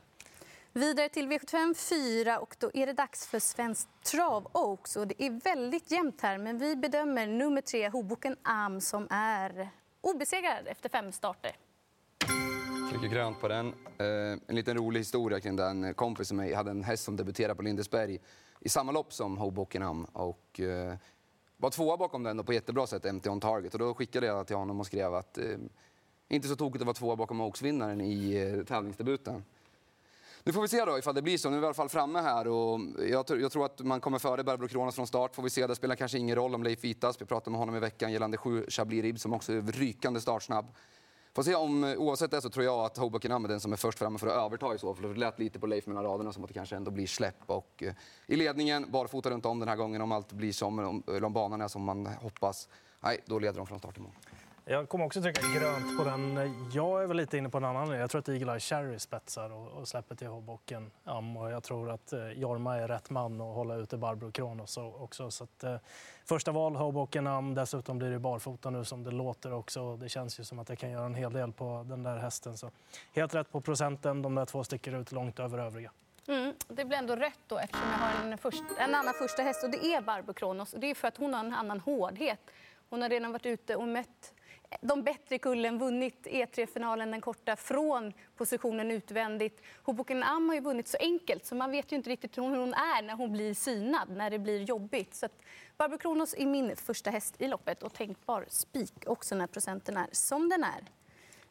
Vidare 0.74 1.10
till 1.10 1.27
V75 1.27 1.74
4 1.74 2.39
och 2.39 2.56
då 2.60 2.71
är 2.74 2.86
det 2.86 2.94
dags 2.94 3.27
för 3.27 3.39
Svenskt 3.39 3.89
Trav 4.04 4.48
Oaks. 4.54 4.95
Och 4.95 5.07
det 5.07 5.24
är 5.24 5.44
väldigt 5.44 5.92
jämnt 5.92 6.21
här, 6.21 6.38
men 6.38 6.57
vi 6.57 6.75
bedömer 6.75 7.27
nummer 7.27 7.62
tre, 7.62 7.89
Hoboken 7.89 8.36
Am, 8.44 8.81
som 8.81 9.07
är 9.10 9.69
obesegrad 10.01 10.68
efter 10.68 10.89
fem 10.89 11.12
starter. 11.12 11.51
Trycker 12.92 13.07
grönt 13.07 13.42
på 13.42 13.48
den. 13.48 13.68
Eh, 13.98 14.39
en 14.48 14.56
liten 14.56 14.77
rolig 14.77 15.00
historia 15.00 15.39
kring 15.39 15.56
den. 15.56 15.83
En 15.83 15.94
kompis 15.94 16.27
som 16.27 16.38
mig 16.38 16.54
hade 16.54 16.71
en 16.71 16.83
häst 16.83 17.04
som 17.04 17.16
debuterade 17.16 17.56
på 17.56 17.62
Lindesberg 17.62 18.19
i 18.60 18.69
samma 18.69 18.92
lopp 18.92 19.13
som 19.13 19.38
Hoboken 19.38 19.83
Am. 19.83 20.06
Och, 20.06 20.60
eh, 20.60 20.95
var 21.57 21.69
tvåa 21.69 21.98
bakom 21.98 22.24
den 22.24 22.44
på 22.44 22.54
jättebra 22.54 22.88
sätt, 22.88 23.06
MT 23.06 23.30
on 23.30 23.39
target. 23.39 23.74
Och 23.74 23.80
då 23.80 23.94
skickade 23.94 24.25
jag 24.25 24.48
till 24.48 24.56
honom 24.56 24.80
och 24.80 24.86
skrev 24.86 25.13
att 25.13 25.38
eh, 25.38 25.57
inte 26.27 26.48
så 26.48 26.56
tokigt 26.56 26.81
att 26.81 26.86
vara 26.86 26.94
tvåa 26.95 27.16
bakom 27.16 27.42
Oaks-vinnaren 27.42 28.01
i 28.01 28.36
eh, 28.36 28.63
tävlingsdebuten. 28.66 29.44
Nu 30.44 30.54
får 30.54 30.62
vi 30.62 30.68
se 30.68 30.86
då 30.86 30.98
ifall 30.98 31.16
det 31.16 31.22
blir 31.22 31.38
så. 31.38 31.50
Nu 31.50 31.56
är 31.56 31.60
vi 31.60 31.66
i 31.66 31.68
alla 31.68 31.74
fall 31.74 31.90
framme 31.90 32.20
här 32.20 32.48
och 32.48 32.80
jag, 33.00 33.26
jag 33.30 33.52
tror 33.52 33.66
att 33.66 33.80
man 33.80 34.02
kommer 34.02 34.20
före 34.20 34.44
Barbro 34.44 34.68
Kronos 34.68 34.96
från 34.96 35.08
start. 35.08 35.36
Får 35.36 35.44
vi 35.44 35.50
se. 35.50 35.68
Det 35.68 35.76
spelar 35.76 35.96
kanske 35.96 36.18
ingen 36.18 36.36
roll 36.36 36.56
om 36.56 36.64
Leif 36.64 36.84
Vitas. 36.84 37.22
Vi 37.22 37.26
pratade 37.26 37.52
med 37.52 37.60
honom 37.60 37.76
i 37.76 37.80
veckan 37.80 38.12
gällande 38.12 38.38
sju 38.38 38.66
Chablis 38.70 39.02
Rib 39.02 39.20
som 39.20 39.34
också 39.34 39.54
är 39.54 39.62
rykande 39.62 40.22
startsnabb. 40.22 40.66
Får 41.34 41.44
se 41.44 41.56
om, 41.56 41.84
eh, 41.84 41.98
oavsett 41.98 42.32
det 42.32 42.42
så 42.42 42.50
tror 42.50 42.66
jag 42.66 42.80
att 42.86 42.98
Hoboken 42.98 43.32
är 43.32 43.48
den 43.48 43.60
som 43.60 43.74
är 43.74 43.78
först 43.78 44.00
framme 44.00 44.20
för 44.20 44.28
att 44.28 44.46
överta 44.46 44.76
i 44.76 44.78
så 44.78 44.96
fall. 44.96 45.14
Det 45.14 45.20
lät 45.20 45.40
lite 45.40 45.60
på 45.60 45.68
Leif 45.68 45.88
mellan 45.88 46.04
raderna 46.04 46.34
som 46.34 46.44
att 46.44 46.48
det 46.48 46.54
kanske 46.54 46.76
ändå 46.76 46.92
blir 46.92 47.08
släpp. 47.08 47.44
Och, 47.46 47.84
eh, 47.84 47.94
I 48.28 48.36
ledningen, 48.36 48.92
barfota 48.92 49.30
runt 49.30 49.46
om 49.46 49.60
den 49.60 49.70
här 49.70 49.76
gången 49.76 50.02
om 50.02 50.12
allt 50.12 50.32
blir 50.32 50.52
som, 50.52 50.80
om, 50.80 51.04
om 51.24 51.34
banan 51.34 51.62
är 51.62 51.68
som 51.68 51.84
man 51.84 52.06
hoppas. 52.06 52.70
Nej, 53.00 53.20
då 53.26 53.40
leder 53.40 53.58
de 53.58 53.68
från 53.68 53.80
start 53.80 53.98
imorgon. 53.98 54.16
Jag 54.71 54.89
kommer 54.89 55.06
också 55.06 55.21
trycka 55.21 55.42
grönt 55.60 55.98
på 55.98 56.04
den. 56.04 56.51
Jag 56.74 57.04
är 57.04 57.07
väl 57.07 57.18
lite 57.18 57.38
inne 57.38 57.50
på 57.50 57.57
en 57.57 57.66
annan 57.66 57.89
Jag 57.89 58.10
tror 58.10 58.19
att 58.19 58.30
Eagle 58.30 58.51
Eye 58.51 58.60
Cherry 58.60 59.00
spetsar 59.00 59.50
och, 59.50 59.68
och 59.68 59.88
släpper 59.88 60.16
till 60.16 60.27
Hoboken. 60.27 60.92
Um, 61.04 61.38
och 61.38 61.51
jag 61.51 61.63
tror 61.63 61.92
att 61.92 62.13
eh, 62.13 62.31
Jorma 62.31 62.77
är 62.77 62.88
rätt 62.88 63.10
man 63.10 63.42
att 63.42 63.56
hålla 63.56 63.75
ute 63.75 63.98
Barbro 63.98 64.31
Kronos 64.31 64.77
också. 64.77 65.31
Så 65.31 65.44
att, 65.44 65.63
eh, 65.63 65.75
första 66.25 66.51
val, 66.51 66.75
Hoboken 66.75 67.27
um, 67.27 67.56
Dessutom 67.56 67.98
blir 67.98 68.10
det 68.10 68.19
barfota 68.19 68.69
nu 68.69 68.86
som 68.86 69.04
det 69.04 69.12
låter 69.12 69.54
också. 69.54 69.98
Det 69.98 70.10
känns 70.10 70.39
ju 70.39 70.44
som 70.44 70.60
att 70.60 70.69
jag 70.69 70.77
kan 70.77 70.92
göra 70.92 71.06
en 71.06 71.16
hel 71.16 71.33
del 71.33 71.51
på 71.51 71.86
den 71.89 72.04
där 72.04 72.18
hästen. 72.18 72.57
Så 72.57 72.71
helt 73.13 73.36
rätt 73.36 73.51
på 73.51 73.62
procenten. 73.62 74.21
De 74.21 74.36
där 74.36 74.45
två 74.45 74.63
sticker 74.63 75.01
ut 75.01 75.12
långt 75.12 75.39
över 75.39 75.57
övriga. 75.57 75.92
Mm, 76.27 76.54
det 76.68 76.86
blir 76.86 76.98
ändå 76.98 77.16
rätt 77.16 77.39
då 77.48 77.57
eftersom 77.57 77.88
jag 77.92 77.98
har 77.98 78.31
en, 78.31 78.38
först, 78.38 78.63
en 78.77 78.95
annan 78.95 79.13
första 79.13 79.42
häst 79.42 79.63
och 79.63 79.69
det 79.69 79.86
är 79.86 80.01
Barbro 80.01 80.33
Kronos. 80.33 80.75
Det 80.77 80.89
är 80.89 80.95
för 80.95 81.07
att 81.07 81.18
hon 81.18 81.33
har 81.33 81.39
en 81.45 81.54
annan 81.54 81.80
hårdhet. 81.80 82.39
Hon 82.89 83.01
har 83.01 83.10
redan 83.10 83.31
varit 83.31 83.45
ute 83.45 83.75
och 83.75 83.88
mött 83.88 84.33
de 84.81 85.04
bättre 85.04 85.38
kullen 85.38 85.77
vunnit 85.80 86.27
E3-finalen, 86.27 87.12
den 87.12 87.21
korta, 87.21 87.56
från 87.56 88.13
positionen 88.36 88.92
utvändigt. 88.92 89.62
Hoboken 89.83 90.24
Am 90.24 90.50
har 90.50 90.56
ju 90.56 90.62
vunnit 90.62 90.88
så 90.88 90.97
enkelt 90.99 91.45
så 91.45 91.56
man 91.56 91.71
vet 91.71 91.92
ju 91.92 91.95
inte 91.95 92.09
riktigt 92.09 92.38
hur 92.38 92.44
hon 92.44 92.73
är 92.73 93.02
när 93.02 93.16
hon 93.16 93.31
blir 93.31 93.54
synad, 93.54 94.09
när 94.09 94.30
det 94.30 94.40
blir 94.40 94.61
jobbigt. 94.61 95.16
Så 95.16 95.26
att 95.26 95.42
Barbro 95.78 95.97
Kronos 95.97 96.35
är 96.38 96.45
min 96.45 96.76
första 96.76 97.09
häst 97.09 97.35
i 97.38 97.47
loppet 97.47 97.83
och 97.83 97.94
tänkbar 97.94 98.45
spik 98.47 99.04
också 99.06 99.35
när 99.35 99.47
procenten 99.47 99.97
är 99.97 100.07
som 100.11 100.49
den 100.49 100.64
är. 100.64 100.83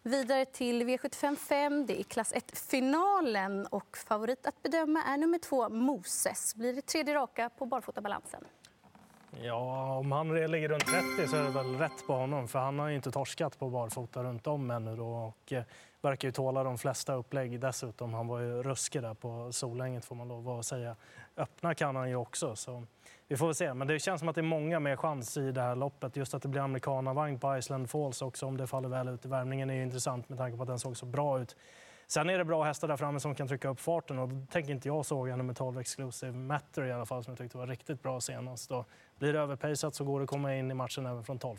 Vidare 0.02 0.44
till 0.44 0.82
V75 0.82 1.36
5. 1.36 1.86
Det 1.86 2.00
är 2.00 2.04
klass 2.04 2.32
1-finalen 2.34 3.66
och 3.66 3.96
favorit 3.96 4.46
att 4.46 4.62
bedöma 4.62 5.02
är 5.02 5.16
nummer 5.16 5.38
två 5.38 5.68
Moses. 5.68 6.54
Blir 6.54 6.72
det 6.72 6.82
tredje 6.82 7.14
raka 7.14 7.50
på 7.50 7.66
barfotabalansen. 7.66 8.44
Ja, 9.30 9.96
om 9.96 10.12
han 10.12 10.50
ligger 10.50 10.68
runt 10.68 10.86
30 11.16 11.28
så 11.28 11.36
är 11.36 11.42
det 11.42 11.50
väl 11.50 11.78
rätt 11.78 12.06
på 12.06 12.12
honom 12.12 12.48
för 12.48 12.58
han 12.58 12.78
har 12.78 12.88
ju 12.88 12.96
inte 12.96 13.10
torskat 13.10 13.58
på 13.58 13.70
barfota 13.70 14.22
runt 14.22 14.46
om 14.46 14.70
ännu 14.70 14.96
då 14.96 15.08
och 15.08 15.52
eh, 15.52 15.62
verkar 16.00 16.28
ju 16.28 16.32
tåla 16.32 16.64
de 16.64 16.78
flesta 16.78 17.14
upplägg 17.14 17.60
dessutom. 17.60 18.14
Han 18.14 18.26
var 18.26 18.40
ju 18.40 18.62
ruskig 18.62 19.02
där 19.02 19.14
på 19.14 19.52
Solänget 19.52 20.04
får 20.04 20.14
man 20.14 20.28
lov 20.28 20.48
att 20.48 20.66
säga. 20.66 20.96
Öppna 21.36 21.74
kan 21.74 21.96
han 21.96 22.08
ju 22.08 22.16
också 22.16 22.56
så 22.56 22.82
vi 23.28 23.36
får 23.36 23.46
väl 23.46 23.54
se. 23.54 23.74
Men 23.74 23.88
det 23.88 23.98
känns 23.98 24.18
som 24.18 24.28
att 24.28 24.34
det 24.34 24.40
är 24.40 24.42
många 24.42 24.80
med 24.80 24.98
chans 24.98 25.36
i 25.36 25.52
det 25.52 25.60
här 25.60 25.76
loppet. 25.76 26.16
Just 26.16 26.34
att 26.34 26.42
det 26.42 26.48
blir 26.48 26.60
amerikanavagn 26.60 27.38
på 27.38 27.56
Island 27.56 27.90
Falls 27.90 28.22
också 28.22 28.46
om 28.46 28.56
det 28.56 28.66
faller 28.66 28.88
väl 28.88 29.08
ut 29.08 29.24
i 29.24 29.28
värmningen 29.28 29.70
är 29.70 29.74
ju 29.74 29.82
intressant 29.82 30.28
med 30.28 30.38
tanke 30.38 30.56
på 30.56 30.62
att 30.62 30.68
den 30.68 30.78
såg 30.78 30.96
så 30.96 31.06
bra 31.06 31.40
ut 31.40 31.56
Sen 32.10 32.30
är 32.30 32.38
det 32.38 32.44
bra 32.44 32.62
hästar 32.62 32.88
där 32.88 32.96
framme 32.96 33.20
som 33.20 33.34
kan 33.34 33.48
trycka 33.48 33.68
upp 33.68 33.80
farten 33.80 34.18
och 34.18 34.28
då 34.28 34.46
tänker 34.50 34.72
inte 34.72 34.88
jag 34.88 35.06
såga 35.06 35.36
nummer 35.36 35.54
12 35.54 35.78
Exclusive 35.80 36.32
Matter 36.32 36.84
i 36.84 36.92
alla 36.92 37.06
fall 37.06 37.24
som 37.24 37.30
jag 37.30 37.38
tyckte 37.38 37.58
var 37.58 37.66
riktigt 37.66 38.02
bra 38.02 38.20
senast. 38.20 38.68
Då 38.68 38.84
blir 39.18 39.32
det 39.32 39.38
överpejsat 39.38 39.94
så 39.94 40.04
går 40.04 40.20
det 40.20 40.24
att 40.24 40.30
komma 40.30 40.54
in 40.54 40.70
i 40.70 40.74
matchen 40.74 41.06
även 41.06 41.24
från 41.24 41.38
12. 41.38 41.56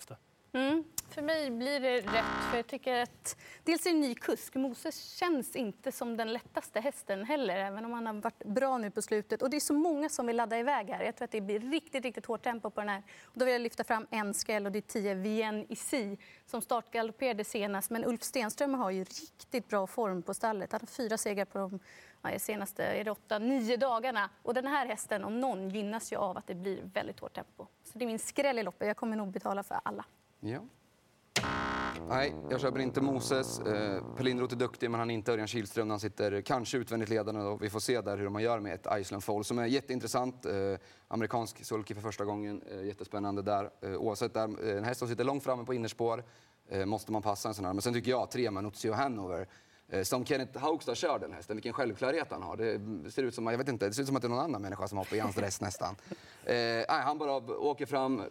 Mm. 0.54 0.84
För 1.10 1.22
mig 1.22 1.52
blir 1.52 1.80
det 1.80 1.98
rätt. 1.98 2.50
För 2.50 2.58
jag 2.58 2.68
tycker 2.68 3.02
att 3.02 3.38
dels 3.64 3.86
är 3.86 3.90
det 3.90 3.96
en 3.96 4.02
ny 4.02 4.16
kusk. 4.16 4.56
Moses 4.56 5.04
känns 5.04 5.56
inte 5.56 5.92
som 5.92 6.18
den 6.18 6.34
lättaste 6.34 6.80
hästen 6.80 7.24
heller, 7.24 7.56
även 7.56 7.86
om 7.86 7.94
han 7.94 8.06
har 8.06 8.14
varit 8.14 8.46
bra 8.46 8.78
nu 8.78 8.92
på 8.92 9.02
slutet. 9.02 9.42
Och 9.42 9.50
det 9.50 9.58
är 9.58 9.62
så 9.62 9.74
många 9.74 10.10
som 10.10 10.28
vill 10.28 10.36
ladda 10.36 10.60
iväg 10.60 10.90
här. 10.90 11.04
Jag 11.04 11.16
tror 11.16 11.26
att 11.26 11.32
det 11.32 11.42
blir 11.42 11.60
riktigt, 11.60 12.04
riktigt 12.04 12.26
hårt 12.26 12.44
tempo 12.44 12.70
på 12.70 12.82
den 12.82 12.90
här. 12.90 13.04
Och 13.24 13.40
då 13.40 13.46
vill 13.46 13.52
jag 13.52 13.62
lyfta 13.62 13.84
fram 13.84 14.08
en 14.10 14.34
skräll 14.34 14.66
och 14.66 14.72
det 14.72 14.80
är 14.80 14.82
10 14.82 15.14
Vien 15.14 15.66
Isi 15.70 16.18
som 16.46 16.62
startgalopperade 16.62 17.44
senast. 17.44 17.90
Men 17.90 18.06
Ulf 18.06 18.24
Stenström 18.24 18.74
har 18.74 18.92
ju 18.92 19.04
riktigt 19.04 19.68
bra 19.68 19.88
form 19.88 20.22
på 20.22 20.34
stallet. 20.34 20.72
Han 20.72 20.82
har 20.82 20.88
fyra 20.88 21.18
segrar 21.18 21.46
på 21.46 21.60
de 21.60 21.80
ja, 22.22 22.40
senaste 22.40 22.84
är 22.84 23.04
det 23.04 23.12
åtta, 23.12 23.40
nio 23.40 23.78
dagarna. 23.78 24.30
Och 24.44 24.54
den 24.54 24.68
här 24.68 24.86
hästen, 24.86 25.24
om 25.24 25.40
någon, 25.40 25.70
gynnas 25.70 26.14
ju 26.14 26.16
av 26.16 26.38
att 26.38 26.48
det 26.48 26.56
blir 26.56 26.82
väldigt 26.94 27.20
hårt 27.20 27.34
tempo. 27.34 27.68
Så 27.84 27.98
det 27.98 28.06
är 28.06 28.08
min 28.08 28.20
skräll 28.20 28.60
i 28.60 28.64
loppet. 28.64 28.88
Jag 28.88 28.98
kommer 28.98 29.16
nog 29.16 29.32
betala 29.32 29.64
för 29.64 29.80
alla. 29.84 30.06
Ja. 30.40 30.60
Nej, 32.08 32.36
jag 32.50 32.62
köper 32.62 32.80
inte 32.80 33.02
Moses. 33.02 33.60
Eh, 33.60 34.04
Pelindroth 34.18 34.54
är 34.54 34.58
duktig, 34.58 34.92
men 34.92 35.00
han 35.00 35.10
är 35.10 35.14
inte 35.14 35.32
Örjan 35.32 35.48
Kihlström. 35.48 35.90
Han 35.90 36.00
sitter 36.00 36.42
kanske 36.42 36.78
utvändigt 36.78 37.10
ledande 37.10 37.42
och 37.42 37.64
vi 37.64 37.70
får 37.70 37.80
se 37.80 38.02
där 38.02 38.18
hur 38.18 38.30
man 38.30 38.42
gör 38.44 38.60
med 38.60 38.74
ett 38.74 38.88
Iceland 39.02 39.24
Fall 39.24 39.44
som 39.44 39.60
är 39.60 39.66
jätteintressant. 39.66 40.46
Eh, 40.46 40.54
amerikansk 41.08 41.66
sulky 41.66 41.94
för 41.94 42.02
första 42.02 42.26
gången. 42.26 42.62
Eh, 42.72 42.86
jättespännande 42.86 43.42
där. 43.42 43.70
Eh, 43.82 43.94
oavsett, 43.96 44.34
där, 44.34 44.70
eh, 44.70 44.78
en 44.78 44.84
häst 44.84 45.00
som 45.00 45.08
sitter 45.08 45.24
långt 45.24 45.44
framme 45.44 45.66
på 45.66 45.74
innerspår 45.74 46.24
eh, 46.70 46.86
måste 46.86 47.12
man 47.12 47.22
passa 47.22 47.48
en 47.50 47.56
sån 47.56 47.66
här. 47.66 47.74
Men 47.74 47.82
sen 47.82 47.94
tycker 47.94 48.12
jag 48.12 48.32
tre 48.32 48.52
Manuzio 48.52 48.94
Hanover 48.94 49.48
eh, 49.90 50.04
som 50.04 50.26
Kenneth 50.26 50.60
Haugstad 50.60 50.96
kör 50.96 51.20
den 51.20 51.34
hästen, 51.34 51.56
vilken 51.56 51.74
självklarhet 51.74 52.28
han 52.32 52.44
har. 52.44 52.58
Det 52.58 53.12
ser 53.12 53.24
ut 53.24 53.36
som, 53.36 53.48
jag 53.48 53.58
vet 53.58 53.70
inte, 53.70 53.88
det 53.88 53.94
ser 53.94 54.02
ut 54.02 54.08
som 54.08 54.16
att 54.16 54.22
det 54.22 54.28
är 54.28 54.30
någon 54.30 54.40
annan 54.40 54.62
människa 54.62 54.88
som 54.88 54.98
hoppar 54.98 55.16
i 55.16 55.20
hans 55.20 55.36
dress. 55.42 55.62
nästan. 55.62 55.96
Eh, 56.44 56.56
han 56.88 57.18
bara 57.18 57.36
åker 57.58 57.86
fram, 57.86 58.22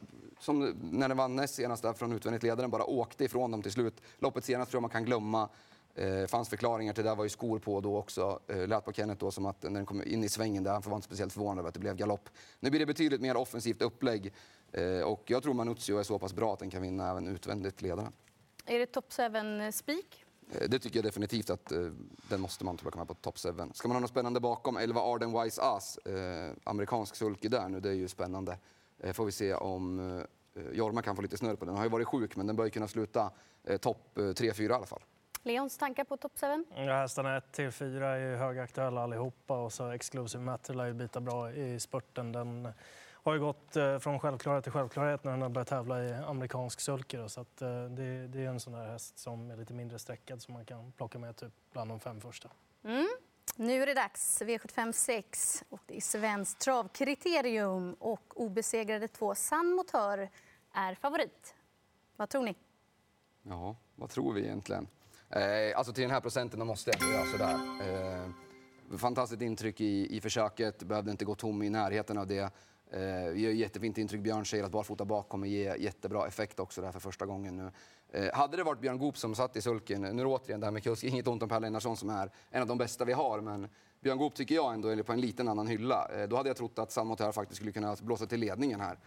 som 0.40 0.74
när 0.80 1.08
det 1.08 1.14
vann 1.14 1.36
näst 1.36 1.54
senast 1.54 1.82
där 1.82 1.92
från 1.92 2.12
utvändigt 2.12 2.42
ledaren, 2.42 2.70
bara 2.70 2.84
åkte 2.84 3.24
ifrån 3.24 3.50
dem 3.50 3.62
till 3.62 3.72
slut. 3.72 4.00
Loppet 4.18 4.44
senast 4.44 4.70
tror 4.70 4.78
jag 4.78 4.82
man 4.82 4.90
kan 4.90 5.04
glömma. 5.04 5.48
Eh, 5.94 6.26
fanns 6.26 6.48
förklaringar 6.48 6.92
till 6.92 7.04
det, 7.04 7.14
var 7.14 7.24
ju 7.24 7.30
skor 7.30 7.58
på 7.58 7.80
då 7.80 7.96
också. 7.96 8.40
Eh, 8.46 8.66
lät 8.66 8.84
på 8.84 8.92
Kenneth 8.92 9.20
då 9.20 9.30
som 9.30 9.46
att 9.46 9.62
när 9.62 9.70
den 9.70 9.86
kom 9.86 10.02
in 10.02 10.24
i 10.24 10.28
svängen 10.28 10.62
där, 10.64 10.72
han 10.72 10.82
var 10.86 10.96
inte 10.96 11.06
speciellt 11.06 11.32
förvånad 11.32 11.58
över 11.58 11.68
att 11.68 11.74
det 11.74 11.80
blev 11.80 11.96
galopp. 11.96 12.28
Nu 12.60 12.70
blir 12.70 12.80
det 12.80 12.86
betydligt 12.86 13.20
mer 13.20 13.36
offensivt 13.36 13.82
upplägg 13.82 14.32
eh, 14.72 15.00
och 15.00 15.22
jag 15.26 15.42
tror 15.42 15.54
Manuzio 15.54 15.98
är 15.98 16.02
så 16.02 16.18
pass 16.18 16.32
bra 16.32 16.52
att 16.52 16.58
den 16.58 16.70
kan 16.70 16.82
vinna 16.82 17.10
även 17.10 17.26
utvändigt 17.26 17.82
ledaren. 17.82 18.12
Är 18.66 18.78
det 18.78 18.86
top 18.86 19.12
7 19.12 19.72
spik? 19.72 20.24
Eh, 20.52 20.68
det 20.68 20.78
tycker 20.78 20.96
jag 20.96 21.04
definitivt 21.04 21.50
att 21.50 21.72
eh, 21.72 21.86
den 22.28 22.40
måste 22.40 22.64
man 22.64 22.76
plocka 22.76 22.98
med 22.98 23.08
på 23.08 23.14
top 23.14 23.38
7. 23.38 23.48
Ska 23.74 23.88
man 23.88 23.94
ha 23.94 24.00
något 24.00 24.10
spännande 24.10 24.40
bakom, 24.40 24.76
11 24.76 25.00
Arden 25.00 25.42
Wise 25.42 25.62
Ass, 25.62 25.98
eh, 25.98 26.52
amerikansk 26.64 27.16
sulky 27.16 27.48
där 27.48 27.68
nu, 27.68 27.80
det 27.80 27.88
är 27.88 27.94
ju 27.94 28.08
spännande. 28.08 28.58
Eh, 29.00 29.12
får 29.12 29.24
vi 29.24 29.32
se 29.32 29.54
om 29.54 30.18
eh, 30.54 30.62
Jorma 30.72 31.02
kan 31.02 31.16
få 31.16 31.22
lite 31.22 31.36
snurr 31.36 31.56
på 31.56 31.64
den. 31.64 31.74
Den 31.74 31.76
har 31.76 31.84
ju 31.84 31.90
varit 31.90 32.08
sjuk, 32.08 32.36
men 32.36 32.46
den 32.46 32.56
bör 32.56 32.64
ju 32.64 32.70
kunna 32.70 32.88
sluta 32.88 33.30
eh, 33.64 33.76
topp 33.76 34.10
3-4 34.14 34.70
i 34.70 34.72
alla 34.72 34.86
fall. 34.86 35.02
Leons 35.42 35.78
tankar 35.78 36.04
på 36.04 36.16
top 36.16 36.32
7? 36.40 36.64
Ja, 36.76 36.92
hästarna 36.92 37.36
1 37.36 37.52
till 37.52 37.70
4 37.70 38.16
är 38.16 38.36
högaktuella 38.36 39.02
allihopa 39.02 39.58
och 39.58 39.72
så 39.72 39.90
Exclusive 39.90 40.44
Matter 40.44 40.74
lär 40.74 40.86
ju 40.86 40.94
bita 40.94 41.20
bra 41.20 41.52
i 41.52 41.80
spurten. 41.80 42.32
Den 42.32 42.68
har 43.12 43.34
ju 43.34 43.40
gått 43.40 43.76
från 44.00 44.20
självklarhet 44.20 44.64
till 44.64 44.72
självklarhet 44.72 45.24
när 45.24 45.30
den 45.30 45.42
har 45.42 45.48
börjat 45.48 45.68
tävla 45.68 46.04
i 46.04 46.12
amerikansk 46.12 46.80
sulker. 46.80 47.28
Så 47.28 47.40
att, 47.40 47.56
det, 47.56 48.28
det, 48.28 48.44
är 48.44 48.48
en 48.48 48.60
sån 48.60 48.72
där 48.72 48.86
häst 48.86 49.18
som 49.18 49.50
är 49.50 49.56
lite 49.56 49.74
mindre 49.74 49.98
sträckad 49.98 50.42
som 50.42 50.54
man 50.54 50.64
kan 50.64 50.92
plocka 50.92 51.18
med 51.18 51.36
typ 51.36 51.52
bland 51.72 51.90
de 51.90 52.00
fem 52.00 52.20
första. 52.20 52.48
Mm. 52.84 53.08
Nu 53.60 53.82
är 53.82 53.86
det 53.86 53.94
dags. 53.94 54.42
V75 54.42 54.92
6 54.92 55.64
och 55.68 55.80
det 55.86 55.96
är 55.96 56.00
svenskt 56.00 56.58
travkriterium 56.58 57.94
och 57.94 58.40
obesegrade 58.40 59.08
två 59.08 59.34
San 59.34 59.72
Motör 59.72 60.30
är 60.72 60.94
favorit. 60.94 61.54
Vad 62.16 62.28
tror 62.28 62.42
ni? 62.42 62.56
Ja, 63.42 63.76
vad 63.94 64.10
tror 64.10 64.32
vi 64.32 64.40
egentligen? 64.40 64.88
Eh, 65.30 65.78
alltså 65.78 65.92
till 65.92 66.02
den 66.02 66.10
här 66.10 66.20
procenten 66.20 66.66
måste 66.66 66.90
jag 66.90 67.10
göra 67.10 67.24
sådär. 67.26 67.58
Eh, 67.82 68.98
fantastiskt 68.98 69.42
intryck 69.42 69.80
i, 69.80 70.16
i 70.16 70.20
försöket, 70.20 70.82
behövde 70.82 71.10
inte 71.10 71.24
gå 71.24 71.34
tom 71.34 71.62
i 71.62 71.70
närheten 71.70 72.18
av 72.18 72.26
det. 72.26 72.50
Eh, 72.90 73.32
vi 73.32 73.40
gör 73.40 73.50
jättefint 73.50 73.98
intryck. 73.98 74.20
Björn 74.20 74.46
säger 74.46 74.64
att 74.64 74.70
barfota 74.70 75.04
bak 75.04 75.28
kommer 75.28 75.46
ge 75.46 75.76
jättebra 75.76 76.26
effekt 76.26 76.60
också 76.60 76.80
där 76.80 76.92
för 76.92 77.00
första 77.00 77.26
gången 77.26 77.56
nu. 77.56 77.70
Eh, 78.12 78.34
hade 78.34 78.56
det 78.56 78.62
varit 78.62 78.80
Björn 78.80 78.98
Goop 78.98 79.18
som 79.18 79.34
satt 79.34 79.56
i 79.56 79.62
sulken, 79.62 80.02
nu 80.02 80.24
återigen 80.24 80.60
det 80.60 80.66
här 80.66 80.72
med 80.72 80.82
kusk, 80.82 81.04
inget 81.04 81.28
ont 81.28 81.42
om 81.42 81.48
Per 81.48 81.60
Lennartsson 81.60 81.96
som 81.96 82.10
är 82.10 82.30
en 82.50 82.62
av 82.62 82.68
de 82.68 82.78
bästa 82.78 83.04
vi 83.04 83.12
har, 83.12 83.40
men 83.40 83.68
Björn 84.00 84.18
Goop 84.18 84.34
tycker 84.34 84.54
jag 84.54 84.74
ändå 84.74 84.88
är 84.88 85.02
på 85.02 85.12
en 85.12 85.20
liten 85.20 85.48
annan 85.48 85.66
hylla. 85.66 86.08
Eh, 86.14 86.28
då 86.28 86.36
hade 86.36 86.48
jag 86.48 86.56
trott 86.56 86.78
att 86.78 86.92
San 86.92 87.06
Montero 87.06 87.32
faktiskt 87.32 87.56
skulle 87.56 87.72
kunna 87.72 87.96
blåsa 88.00 88.26
till 88.26 88.40
ledningen 88.40 88.80
här. 88.80 88.98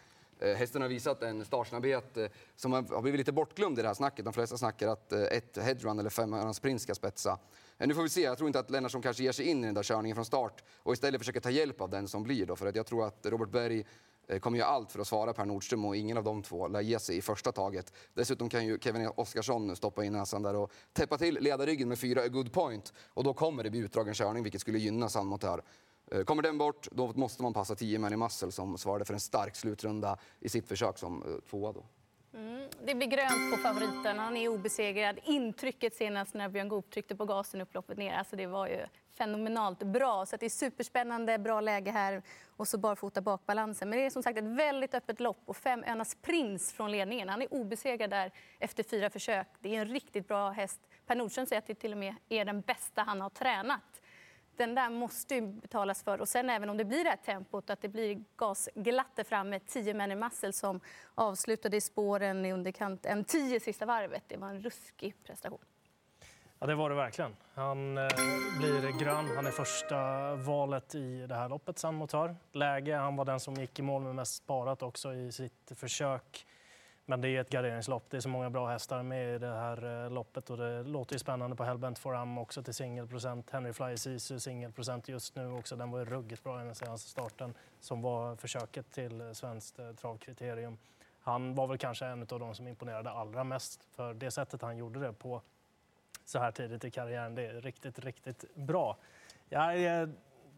Eh, 0.41 0.55
hästen 0.55 0.81
har 0.81 0.89
visat 0.89 1.23
en 1.23 1.45
startsnabbhet 1.45 2.17
eh, 2.17 2.25
som 2.55 2.71
har 2.73 3.01
blivit 3.01 3.17
lite 3.17 3.31
bortglömd 3.31 3.79
i 3.79 3.81
det 3.81 3.87
här 3.87 3.95
snacket. 3.95 4.25
De 4.25 4.33
flesta 4.33 4.57
snackar 4.57 4.87
att 4.87 5.11
eh, 5.11 5.21
ett 5.21 5.57
headrun 5.57 5.99
eller 5.99 6.09
fem 6.09 6.53
sprint 6.53 6.81
ska 6.81 6.95
spetsa. 6.95 7.39
Nu 7.77 7.93
får 7.93 8.03
vi 8.03 8.09
se. 8.09 8.21
Jag 8.21 8.37
tror 8.37 8.47
inte 8.47 8.59
att 8.59 8.69
Lennartsson 8.69 9.01
kanske 9.01 9.23
ger 9.23 9.31
sig 9.31 9.45
in 9.45 9.63
i 9.63 9.65
den 9.65 9.75
där 9.75 9.83
körningen 9.83 10.15
från 10.15 10.25
start 10.25 10.63
och 10.77 10.93
istället 10.93 11.21
försöker 11.21 11.39
ta 11.39 11.49
hjälp 11.49 11.81
av 11.81 11.89
den 11.89 12.07
som 12.07 12.23
blir. 12.23 12.45
Då, 12.45 12.55
för 12.55 12.65
att 12.65 12.75
jag 12.75 12.85
tror 12.85 13.05
att 13.05 13.25
Robert 13.25 13.49
Berg 13.49 13.85
kommer 14.39 14.57
göra 14.57 14.69
allt 14.69 14.91
för 14.91 14.99
att 14.99 15.07
svara 15.07 15.33
Per 15.33 15.45
Nordström 15.45 15.85
och 15.85 15.95
ingen 15.95 16.17
av 16.17 16.23
de 16.23 16.43
två 16.43 16.67
lär 16.67 16.81
ge 16.81 16.99
sig 16.99 17.17
i 17.17 17.21
första 17.21 17.51
taget. 17.51 17.93
Dessutom 18.13 18.49
kan 18.49 18.65
ju 18.65 18.79
Kevin 18.79 19.09
Oskarsson 19.15 19.75
stoppa 19.75 20.03
in 20.05 20.13
näsan 20.13 20.43
där 20.43 20.55
och 20.55 20.71
täppa 20.93 21.17
till 21.17 21.37
ledarryggen 21.41 21.89
med 21.89 21.99
fyra 21.99 22.21
a 22.21 22.27
good 22.27 22.53
point 22.53 22.93
och 23.07 23.23
då 23.23 23.33
kommer 23.33 23.63
det 23.63 23.69
bli 23.69 23.79
utdragen 23.79 24.13
körning 24.13 24.43
vilket 24.43 24.61
skulle 24.61 24.79
gynna 24.79 25.09
Sandmotör. 25.09 25.57
Eh, 25.57 25.63
Eh, 26.11 26.23
kommer 26.23 26.43
den 26.43 26.57
bort, 26.57 26.87
då 26.91 27.11
måste 27.15 27.43
man 27.43 27.53
passa 27.53 27.75
10 27.75 27.99
man 27.99 28.13
i 28.13 28.17
Muscle 28.17 28.51
som 28.51 28.77
svarade 28.77 29.05
för 29.05 29.13
en 29.13 29.19
stark 29.19 29.55
slutrunda 29.55 30.17
i 30.39 30.49
sitt 30.49 30.67
försök 30.67 30.97
som 30.97 31.23
eh, 31.23 31.49
tvåa. 31.49 31.73
Då. 31.73 31.83
Mm, 32.33 32.69
det 32.85 32.95
blir 32.95 33.07
grönt 33.07 33.51
på 33.51 33.57
favoriten. 33.57 34.19
Han 34.19 34.37
är 34.37 34.47
obesegrad. 34.47 35.19
Intrycket 35.23 35.95
senast 35.95 36.33
när 36.33 36.49
Björn 36.49 36.69
Goop 36.69 36.89
tryckte 36.91 37.15
på 37.15 37.25
gasen 37.25 37.61
upploppet 37.61 37.97
ner, 37.97 38.13
alltså 38.13 38.35
det 38.35 38.47
var 38.47 38.67
ju 38.67 38.85
fenomenalt 39.17 39.83
bra. 39.83 40.25
Så 40.25 40.37
det 40.37 40.45
är 40.45 40.49
superspännande, 40.49 41.37
bra 41.37 41.61
läge 41.61 41.91
här 41.91 42.23
och 42.57 42.67
så 42.67 42.77
barfota 42.77 43.21
bakbalansen. 43.21 43.89
Men 43.89 43.99
det 43.99 44.05
är 44.05 44.09
som 44.09 44.23
sagt 44.23 44.37
ett 44.37 44.43
väldigt 44.43 44.93
öppet 44.93 45.19
lopp 45.19 45.41
och 45.45 45.57
fem 45.57 45.83
Önas 45.87 46.17
Prins 46.21 46.73
från 46.73 46.91
ledningen. 46.91 47.29
Han 47.29 47.41
är 47.41 47.53
obesegrad 47.53 48.09
där 48.09 48.31
efter 48.59 48.83
fyra 48.83 49.09
försök. 49.09 49.47
Det 49.59 49.75
är 49.75 49.81
en 49.81 49.87
riktigt 49.87 50.27
bra 50.27 50.49
häst. 50.49 50.79
Per 51.05 51.15
Nordström 51.15 51.45
säger 51.45 51.61
att 51.61 51.67
det 51.67 51.75
till 51.75 51.91
och 51.91 51.97
med 51.97 52.15
är 52.29 52.45
den 52.45 52.61
bästa 52.61 53.01
han 53.01 53.21
har 53.21 53.29
tränat 53.29 54.01
den 54.57 54.75
där 54.75 54.89
måste 54.89 55.35
ju 55.35 55.41
betalas 55.41 56.03
för. 56.03 56.21
Och 56.21 56.27
sen 56.27 56.49
även 56.49 56.69
om 56.69 56.77
det 56.77 56.85
blir 56.85 57.03
det 57.03 57.09
här 57.09 57.17
tempot, 57.17 57.69
att 57.69 57.81
det 57.81 57.87
blir 57.87 58.23
gasglatt 58.37 59.15
där 59.15 59.23
framme, 59.23 59.59
Tio 59.59 59.93
män 59.93 60.11
i 60.11 60.15
Massel 60.15 60.53
som 60.53 60.79
avslutade 61.15 61.77
i 61.77 61.81
spåren 61.81 62.45
i 62.45 62.53
underkant 62.53 63.05
en 63.05 63.23
tio 63.23 63.59
sista 63.59 63.85
varvet. 63.85 64.23
Det 64.27 64.37
var 64.37 64.47
en 64.47 64.61
ruskig 64.61 65.15
prestation. 65.23 65.59
Ja, 66.59 66.67
det 66.67 66.75
var 66.75 66.89
det 66.89 66.95
verkligen. 66.95 67.35
Han 67.53 67.97
eh, 67.97 68.07
blir 68.57 68.99
grön. 68.99 69.35
Han 69.35 69.45
är 69.45 69.51
första 69.51 70.35
valet 70.35 70.95
i 70.95 71.27
det 71.27 71.35
här 71.35 71.49
loppet, 71.49 71.79
San 71.79 71.95
Motör. 71.95 72.35
Läge, 72.51 72.95
han 72.95 73.15
var 73.15 73.25
den 73.25 73.39
som 73.39 73.53
gick 73.53 73.79
i 73.79 73.81
mål 73.81 74.01
med 74.01 74.15
mest 74.15 74.35
sparat 74.35 74.83
också 74.83 75.13
i 75.13 75.31
sitt 75.31 75.71
försök. 75.75 76.45
Men 77.05 77.21
det 77.21 77.29
är 77.29 77.41
ett 77.41 77.49
garderingslopp, 77.49 78.03
Det 78.09 78.17
är 78.17 78.21
så 78.21 78.29
många 78.29 78.49
bra 78.49 78.67
hästar 78.67 79.03
med 79.03 79.35
i 79.35 79.37
det 79.37 79.47
här 79.47 80.03
eh, 80.05 80.11
loppet 80.11 80.49
och 80.49 80.57
det 80.57 80.83
låter 80.83 81.15
ju 81.15 81.19
spännande 81.19 81.55
på 81.55 81.63
Hellbent 81.63 81.99
Foram 81.99 82.37
också 82.37 82.63
till 82.63 82.73
singelprocent. 82.73 83.49
Henry 83.49 83.73
Fly 83.73 83.97
Sisu 83.97 84.39
singelprocent 84.39 85.09
just 85.09 85.35
nu 85.35 85.51
också. 85.51 85.75
Den 85.75 85.91
var 85.91 85.99
ju 85.99 86.05
ruggigt 86.05 86.43
bra 86.43 86.61
i 86.61 86.65
den 86.65 86.75
senaste 86.75 87.09
starten 87.09 87.53
som 87.79 88.01
var 88.01 88.35
försöket 88.35 88.91
till 88.91 89.21
eh, 89.21 89.31
svenskt 89.31 89.79
eh, 89.79 89.91
travkriterium. 89.91 90.77
Han 91.19 91.55
var 91.55 91.67
väl 91.67 91.77
kanske 91.77 92.05
en 92.05 92.21
av 92.21 92.39
de 92.39 92.55
som 92.55 92.67
imponerade 92.67 93.11
allra 93.11 93.43
mest 93.43 93.83
för 93.83 94.13
det 94.13 94.31
sättet 94.31 94.61
han 94.61 94.77
gjorde 94.77 94.99
det 94.99 95.13
på 95.13 95.41
så 96.25 96.39
här 96.39 96.51
tidigt 96.51 96.85
i 96.85 96.91
karriären. 96.91 97.35
Det 97.35 97.45
är 97.45 97.61
riktigt, 97.61 97.99
riktigt 97.99 98.55
bra. 98.55 98.97
Jag 99.49 100.09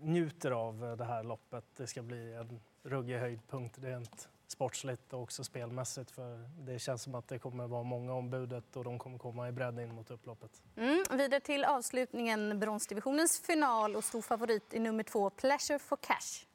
njuter 0.02 0.52
av 0.52 0.96
det 0.98 1.06
här 1.06 1.24
loppet. 1.24 1.66
Det 1.78 1.88
ska 1.88 2.02
bli 2.02 2.34
en 2.34 2.60
ruggig 2.84 3.18
höjdpunkt 3.18 3.80
rent 3.80 4.30
sportsligt 4.54 5.14
och 5.14 5.22
också 5.22 5.44
spelmässigt. 5.44 6.12
För 6.12 6.50
det 6.58 6.80
känns 6.80 7.02
som 7.04 7.16
att 7.16 7.28
det 7.28 7.40
kommer 7.40 7.68
vara 7.68 7.84
många 7.84 8.14
ombudet 8.14 8.76
och 8.76 8.84
de 8.84 9.00
kommer 9.00 9.18
komma 9.18 9.50
i 9.50 9.52
bredd 9.52 9.80
in 9.80 9.96
mot 9.96 10.12
upploppet. 10.12 10.64
Mm, 10.76 11.04
vidare 11.12 11.40
till 11.40 11.64
avslutningen, 11.64 12.60
bronsdivisionens 12.60 13.40
final 13.40 13.96
och 13.96 14.04
stor 14.04 14.22
favorit 14.22 14.74
i 14.74 14.80
nummer 14.80 15.04
två, 15.04 15.30
Pleasure 15.30 15.80
for 15.80 15.98
Cash. 16.02 16.46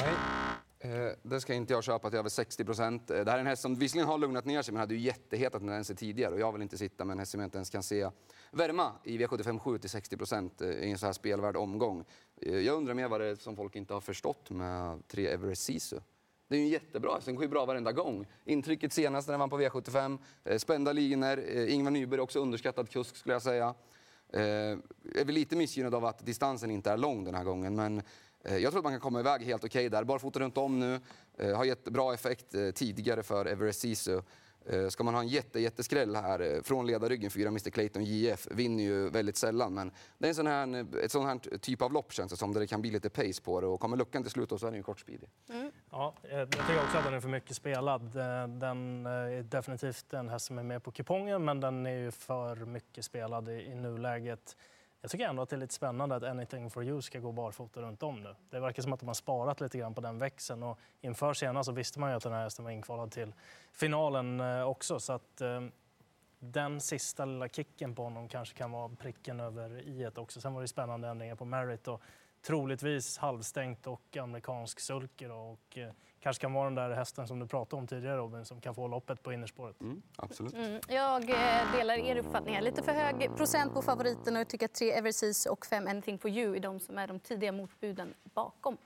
Nej, 0.00 0.14
eh, 0.78 1.12
det 1.22 1.40
ska 1.40 1.54
inte 1.54 1.72
jag 1.72 1.84
köpa 1.84 2.10
till 2.10 2.18
över 2.18 2.28
60 2.28 2.64
procent. 2.64 3.10
Eh, 3.10 3.24
det 3.24 3.30
här 3.30 3.38
är 3.38 3.40
en 3.40 3.46
häst 3.46 3.62
som 3.62 3.74
visserligen 3.74 4.08
har 4.08 4.18
lugnat 4.18 4.44
ner 4.44 4.62
sig 4.62 4.72
men 4.72 4.80
hade 4.80 4.94
ju 4.94 5.00
jätteheta 5.00 5.58
tendenser 5.58 5.94
tidigare 5.94 6.34
och 6.34 6.40
jag 6.40 6.52
vill 6.52 6.62
inte 6.62 6.78
sitta 6.78 7.04
med 7.04 7.14
en 7.14 7.18
häst 7.18 7.32
som 7.32 7.40
jag 7.40 7.46
inte 7.46 7.58
ens 7.58 7.70
kan 7.70 7.82
se 7.82 8.10
värma 8.50 8.92
i 9.04 9.18
V75 9.18 9.58
7 9.58 9.78
till 9.78 9.90
60 9.90 10.16
procent 10.16 10.60
eh, 10.60 10.68
i 10.68 10.90
en 10.90 10.98
så 10.98 11.06
här 11.06 11.12
spelvärd 11.12 11.56
omgång. 11.56 12.04
Jag 12.40 12.76
undrar 12.76 12.94
mer 12.94 13.08
vad 13.08 13.20
det 13.20 13.26
är 13.26 13.34
som 13.34 13.56
folk 13.56 13.76
inte 13.76 13.94
har 13.94 14.00
förstått 14.00 14.50
med 14.50 15.08
tre 15.08 15.26
Everest 15.26 15.62
Sisu. 15.62 16.00
Det 16.48 16.56
är 16.56 16.60
ju 16.60 16.68
jättebra. 16.68 17.20
Den 17.24 17.34
går 17.34 17.44
ju 17.44 17.48
bra 17.48 17.66
varenda 17.66 17.92
gång. 17.92 18.26
Intrycket 18.44 18.92
senast 18.92 19.28
när 19.28 19.32
den 19.32 19.40
vann 19.40 19.50
på 19.50 19.60
V75. 19.60 20.18
Eh, 20.44 20.58
spända 20.58 20.92
linor. 20.92 21.44
Eh, 21.48 21.74
Ingvar 21.74 21.90
Nyberg 21.90 22.20
också 22.20 22.40
underskattad 22.40 22.90
kusk 22.90 23.16
skulle 23.16 23.34
jag 23.34 23.42
säga. 23.42 23.74
Jag 24.32 24.42
är 25.16 25.24
väl 25.24 25.34
lite 25.34 25.56
missgynnad 25.56 25.94
av 25.94 26.04
att 26.04 26.26
distansen 26.26 26.70
inte 26.70 26.90
är 26.90 26.96
lång 26.96 27.24
den 27.24 27.34
här 27.34 27.44
gången. 27.44 27.74
Men 27.74 28.02
jag 28.42 28.60
tror 28.60 28.78
att 28.78 28.84
man 28.84 28.92
kan 28.92 29.00
komma 29.00 29.20
iväg 29.20 29.42
helt 29.42 29.64
okej 29.64 29.86
okay 29.86 29.88
där. 29.88 30.04
Barfota 30.04 30.40
runt 30.40 30.58
om 30.58 30.80
nu. 30.80 31.00
Har 31.54 31.64
gett 31.64 31.84
bra 31.84 32.14
effekt 32.14 32.54
tidigare 32.74 33.22
för 33.22 33.46
Everest 33.46 33.80
Sisu. 33.80 34.20
Eh, 34.66 34.88
ska 34.88 35.04
man 35.04 35.14
ha 35.14 35.20
en 35.20 35.28
jätte, 35.28 35.60
jätteskräll 35.60 36.16
här 36.16 36.40
eh, 36.40 36.62
från 36.62 36.86
ledarryggen, 36.86 37.30
fyra 37.30 37.48
Mr 37.48 37.70
Clayton 37.70 38.04
JF 38.04 38.48
vinner 38.50 38.84
ju 38.84 39.10
väldigt 39.10 39.36
sällan. 39.36 39.74
Men 39.74 39.92
det 40.18 40.26
är 40.26 40.28
en 40.28 40.34
sån 40.34 40.46
här, 40.46 40.86
ett 41.04 41.12
sån 41.12 41.26
här 41.26 41.58
typ 41.58 41.82
av 41.82 41.92
lopp 41.92 42.12
känns 42.12 42.30
det 42.30 42.36
som, 42.36 42.52
där 42.52 42.60
det 42.60 42.66
kan 42.66 42.80
bli 42.80 42.90
lite 42.90 43.10
pace 43.10 43.42
på 43.42 43.60
det. 43.60 43.66
Och 43.66 43.80
kommer 43.80 43.96
luckan 43.96 44.22
till 44.22 44.32
slut 44.32 44.48
så 44.48 44.66
är 44.66 44.70
den 44.70 44.74
ju 44.74 44.82
kortspeedig. 44.82 45.28
Mm. 45.50 45.70
Ja, 45.90 46.14
jag 46.30 46.50
tycker 46.50 46.82
också 46.82 46.98
att 46.98 47.04
den 47.04 47.14
är 47.14 47.20
för 47.20 47.28
mycket 47.28 47.56
spelad. 47.56 48.02
Eh, 48.16 48.48
den 48.48 49.06
är 49.06 49.42
definitivt 49.42 50.12
en 50.12 50.28
häst 50.28 50.46
som 50.46 50.58
är 50.58 50.62
med 50.62 50.82
på 50.82 50.90
kupongen, 50.90 51.44
men 51.44 51.60
den 51.60 51.86
är 51.86 51.98
ju 51.98 52.10
för 52.10 52.56
mycket 52.56 53.04
spelad 53.04 53.48
i 53.48 53.74
nuläget. 53.74 54.56
Jag 55.04 55.10
tycker 55.10 55.28
ändå 55.28 55.42
att 55.42 55.48
det 55.48 55.56
är 55.56 55.60
lite 55.60 55.74
spännande 55.74 56.16
att 56.16 56.22
Anything 56.22 56.70
for 56.70 56.84
you 56.84 57.02
ska 57.02 57.18
gå 57.18 57.32
barfota 57.32 57.82
runt 57.82 58.02
om 58.02 58.22
nu. 58.22 58.34
Det 58.50 58.60
verkar 58.60 58.82
som 58.82 58.92
att 58.92 59.00
de 59.00 59.06
har 59.06 59.14
sparat 59.14 59.60
lite 59.60 59.78
grann 59.78 59.94
på 59.94 60.00
den 60.00 60.18
växeln 60.18 60.62
och 60.62 60.78
inför 61.00 61.34
senast 61.34 61.66
så 61.66 61.72
visste 61.72 62.00
man 62.00 62.10
ju 62.10 62.16
att 62.16 62.22
den 62.22 62.32
här 62.32 62.42
hästen 62.42 62.64
var 62.64 62.72
inkvalad 62.72 63.10
till 63.10 63.34
finalen 63.72 64.40
eh, 64.40 64.62
också. 64.62 65.00
Så 65.00 65.12
att, 65.12 65.40
eh, 65.40 65.60
den 66.38 66.80
sista 66.80 67.24
lilla 67.24 67.48
kicken 67.48 67.94
på 67.94 68.02
honom 68.02 68.28
kanske 68.28 68.58
kan 68.58 68.70
vara 68.70 68.88
pricken 68.88 69.40
över 69.40 69.88
i 69.88 70.02
ett 70.02 70.18
också. 70.18 70.40
Sen 70.40 70.54
var 70.54 70.62
det 70.62 70.68
spännande 70.68 71.08
ändringar 71.08 71.34
på 71.34 71.44
Merritt 71.44 71.88
och 71.88 72.02
troligtvis 72.42 73.18
halvstängt 73.18 73.86
och 73.86 74.16
amerikansk 74.16 74.80
sulker 74.80 75.30
och 75.30 75.78
eh, 75.78 75.92
kanske 76.24 76.40
kan 76.40 76.52
vara 76.52 76.64
den 76.64 76.74
där 76.74 76.90
hästen 76.90 77.28
som 77.28 77.38
du 77.38 77.46
pratade 77.46 77.80
om 77.80 77.86
tidigare 77.86 78.16
Robin 78.16 78.44
som 78.44 78.60
kan 78.60 78.74
få 78.74 78.88
loppet 78.88 79.22
på 79.22 79.32
innerspåret. 79.32 79.80
Mm, 79.80 80.02
absolut. 80.16 80.54
Mm, 80.54 80.80
jag 80.88 81.30
eh, 81.30 81.72
delar 81.72 81.94
er 81.94 82.16
uppfattning. 82.16 82.60
Lite 82.60 82.82
för 82.82 82.92
hög 82.92 83.36
procent 83.36 83.74
på 83.74 83.82
favoriten 83.82 84.36
och 84.36 84.40
jag 84.40 84.48
tycker 84.48 84.66
att 84.66 84.74
3 84.74 84.92
Everseas 84.92 85.46
och 85.46 85.66
5 85.66 85.86
Anything 85.86 86.18
for 86.18 86.30
you 86.30 86.56
är 86.56 86.60
de 86.60 86.80
som 86.80 86.98
är 86.98 87.06
de 87.06 87.20
tidiga 87.20 87.52
motbuden 87.52 88.14
bakom. 88.22 88.76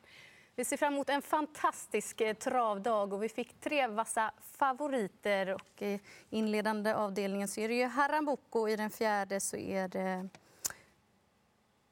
Vi 0.54 0.64
ser 0.64 0.76
fram 0.76 0.92
emot 0.92 1.09
en 1.09 1.23
fantastisk 1.23 2.21
eh, 2.21 2.35
travdag 2.35 3.12
och 3.12 3.23
vi 3.23 3.28
fick 3.28 3.61
tre 3.61 3.87
vassa 3.87 4.30
favoriter. 4.40 5.54
Och 5.54 5.83
I 5.83 6.00
inledande 6.30 6.95
avdelningen 6.95 7.49
så 7.49 7.61
är 7.61 7.68
det 7.68 7.75
ju 7.75 7.87
Harambuco, 7.87 8.68
i 8.68 8.76
den 8.76 8.90
fjärde 8.90 9.40
så 9.40 9.57
är 9.57 9.88
det... 9.88 10.28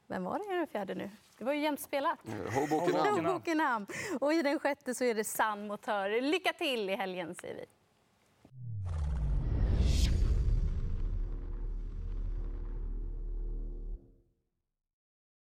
Vem 0.06 0.24
var 0.24 0.38
det 0.38 0.54
i 0.54 0.58
den 0.58 0.66
fjärde 0.66 0.94
nu? 0.94 1.10
Det 1.38 1.44
var 1.44 1.52
ju 1.52 1.60
jämnt 1.60 1.80
spelat. 1.80 2.18
Eh, 2.28 2.34
Hoboken 2.34 2.94
Hoboken. 2.94 2.96
Am. 3.18 3.26
Hobokenham. 3.26 3.86
Och 4.20 4.34
i 4.34 4.42
den 4.42 4.58
sjätte 4.58 4.94
så 4.94 5.04
är 5.04 5.14
det 5.14 5.24
San 5.24 5.66
Motör. 5.66 6.20
Lycka 6.20 6.52
till 6.52 6.90
i 6.90 6.96
helgen 6.96 7.34
säger 7.34 7.54
vi. 7.54 7.64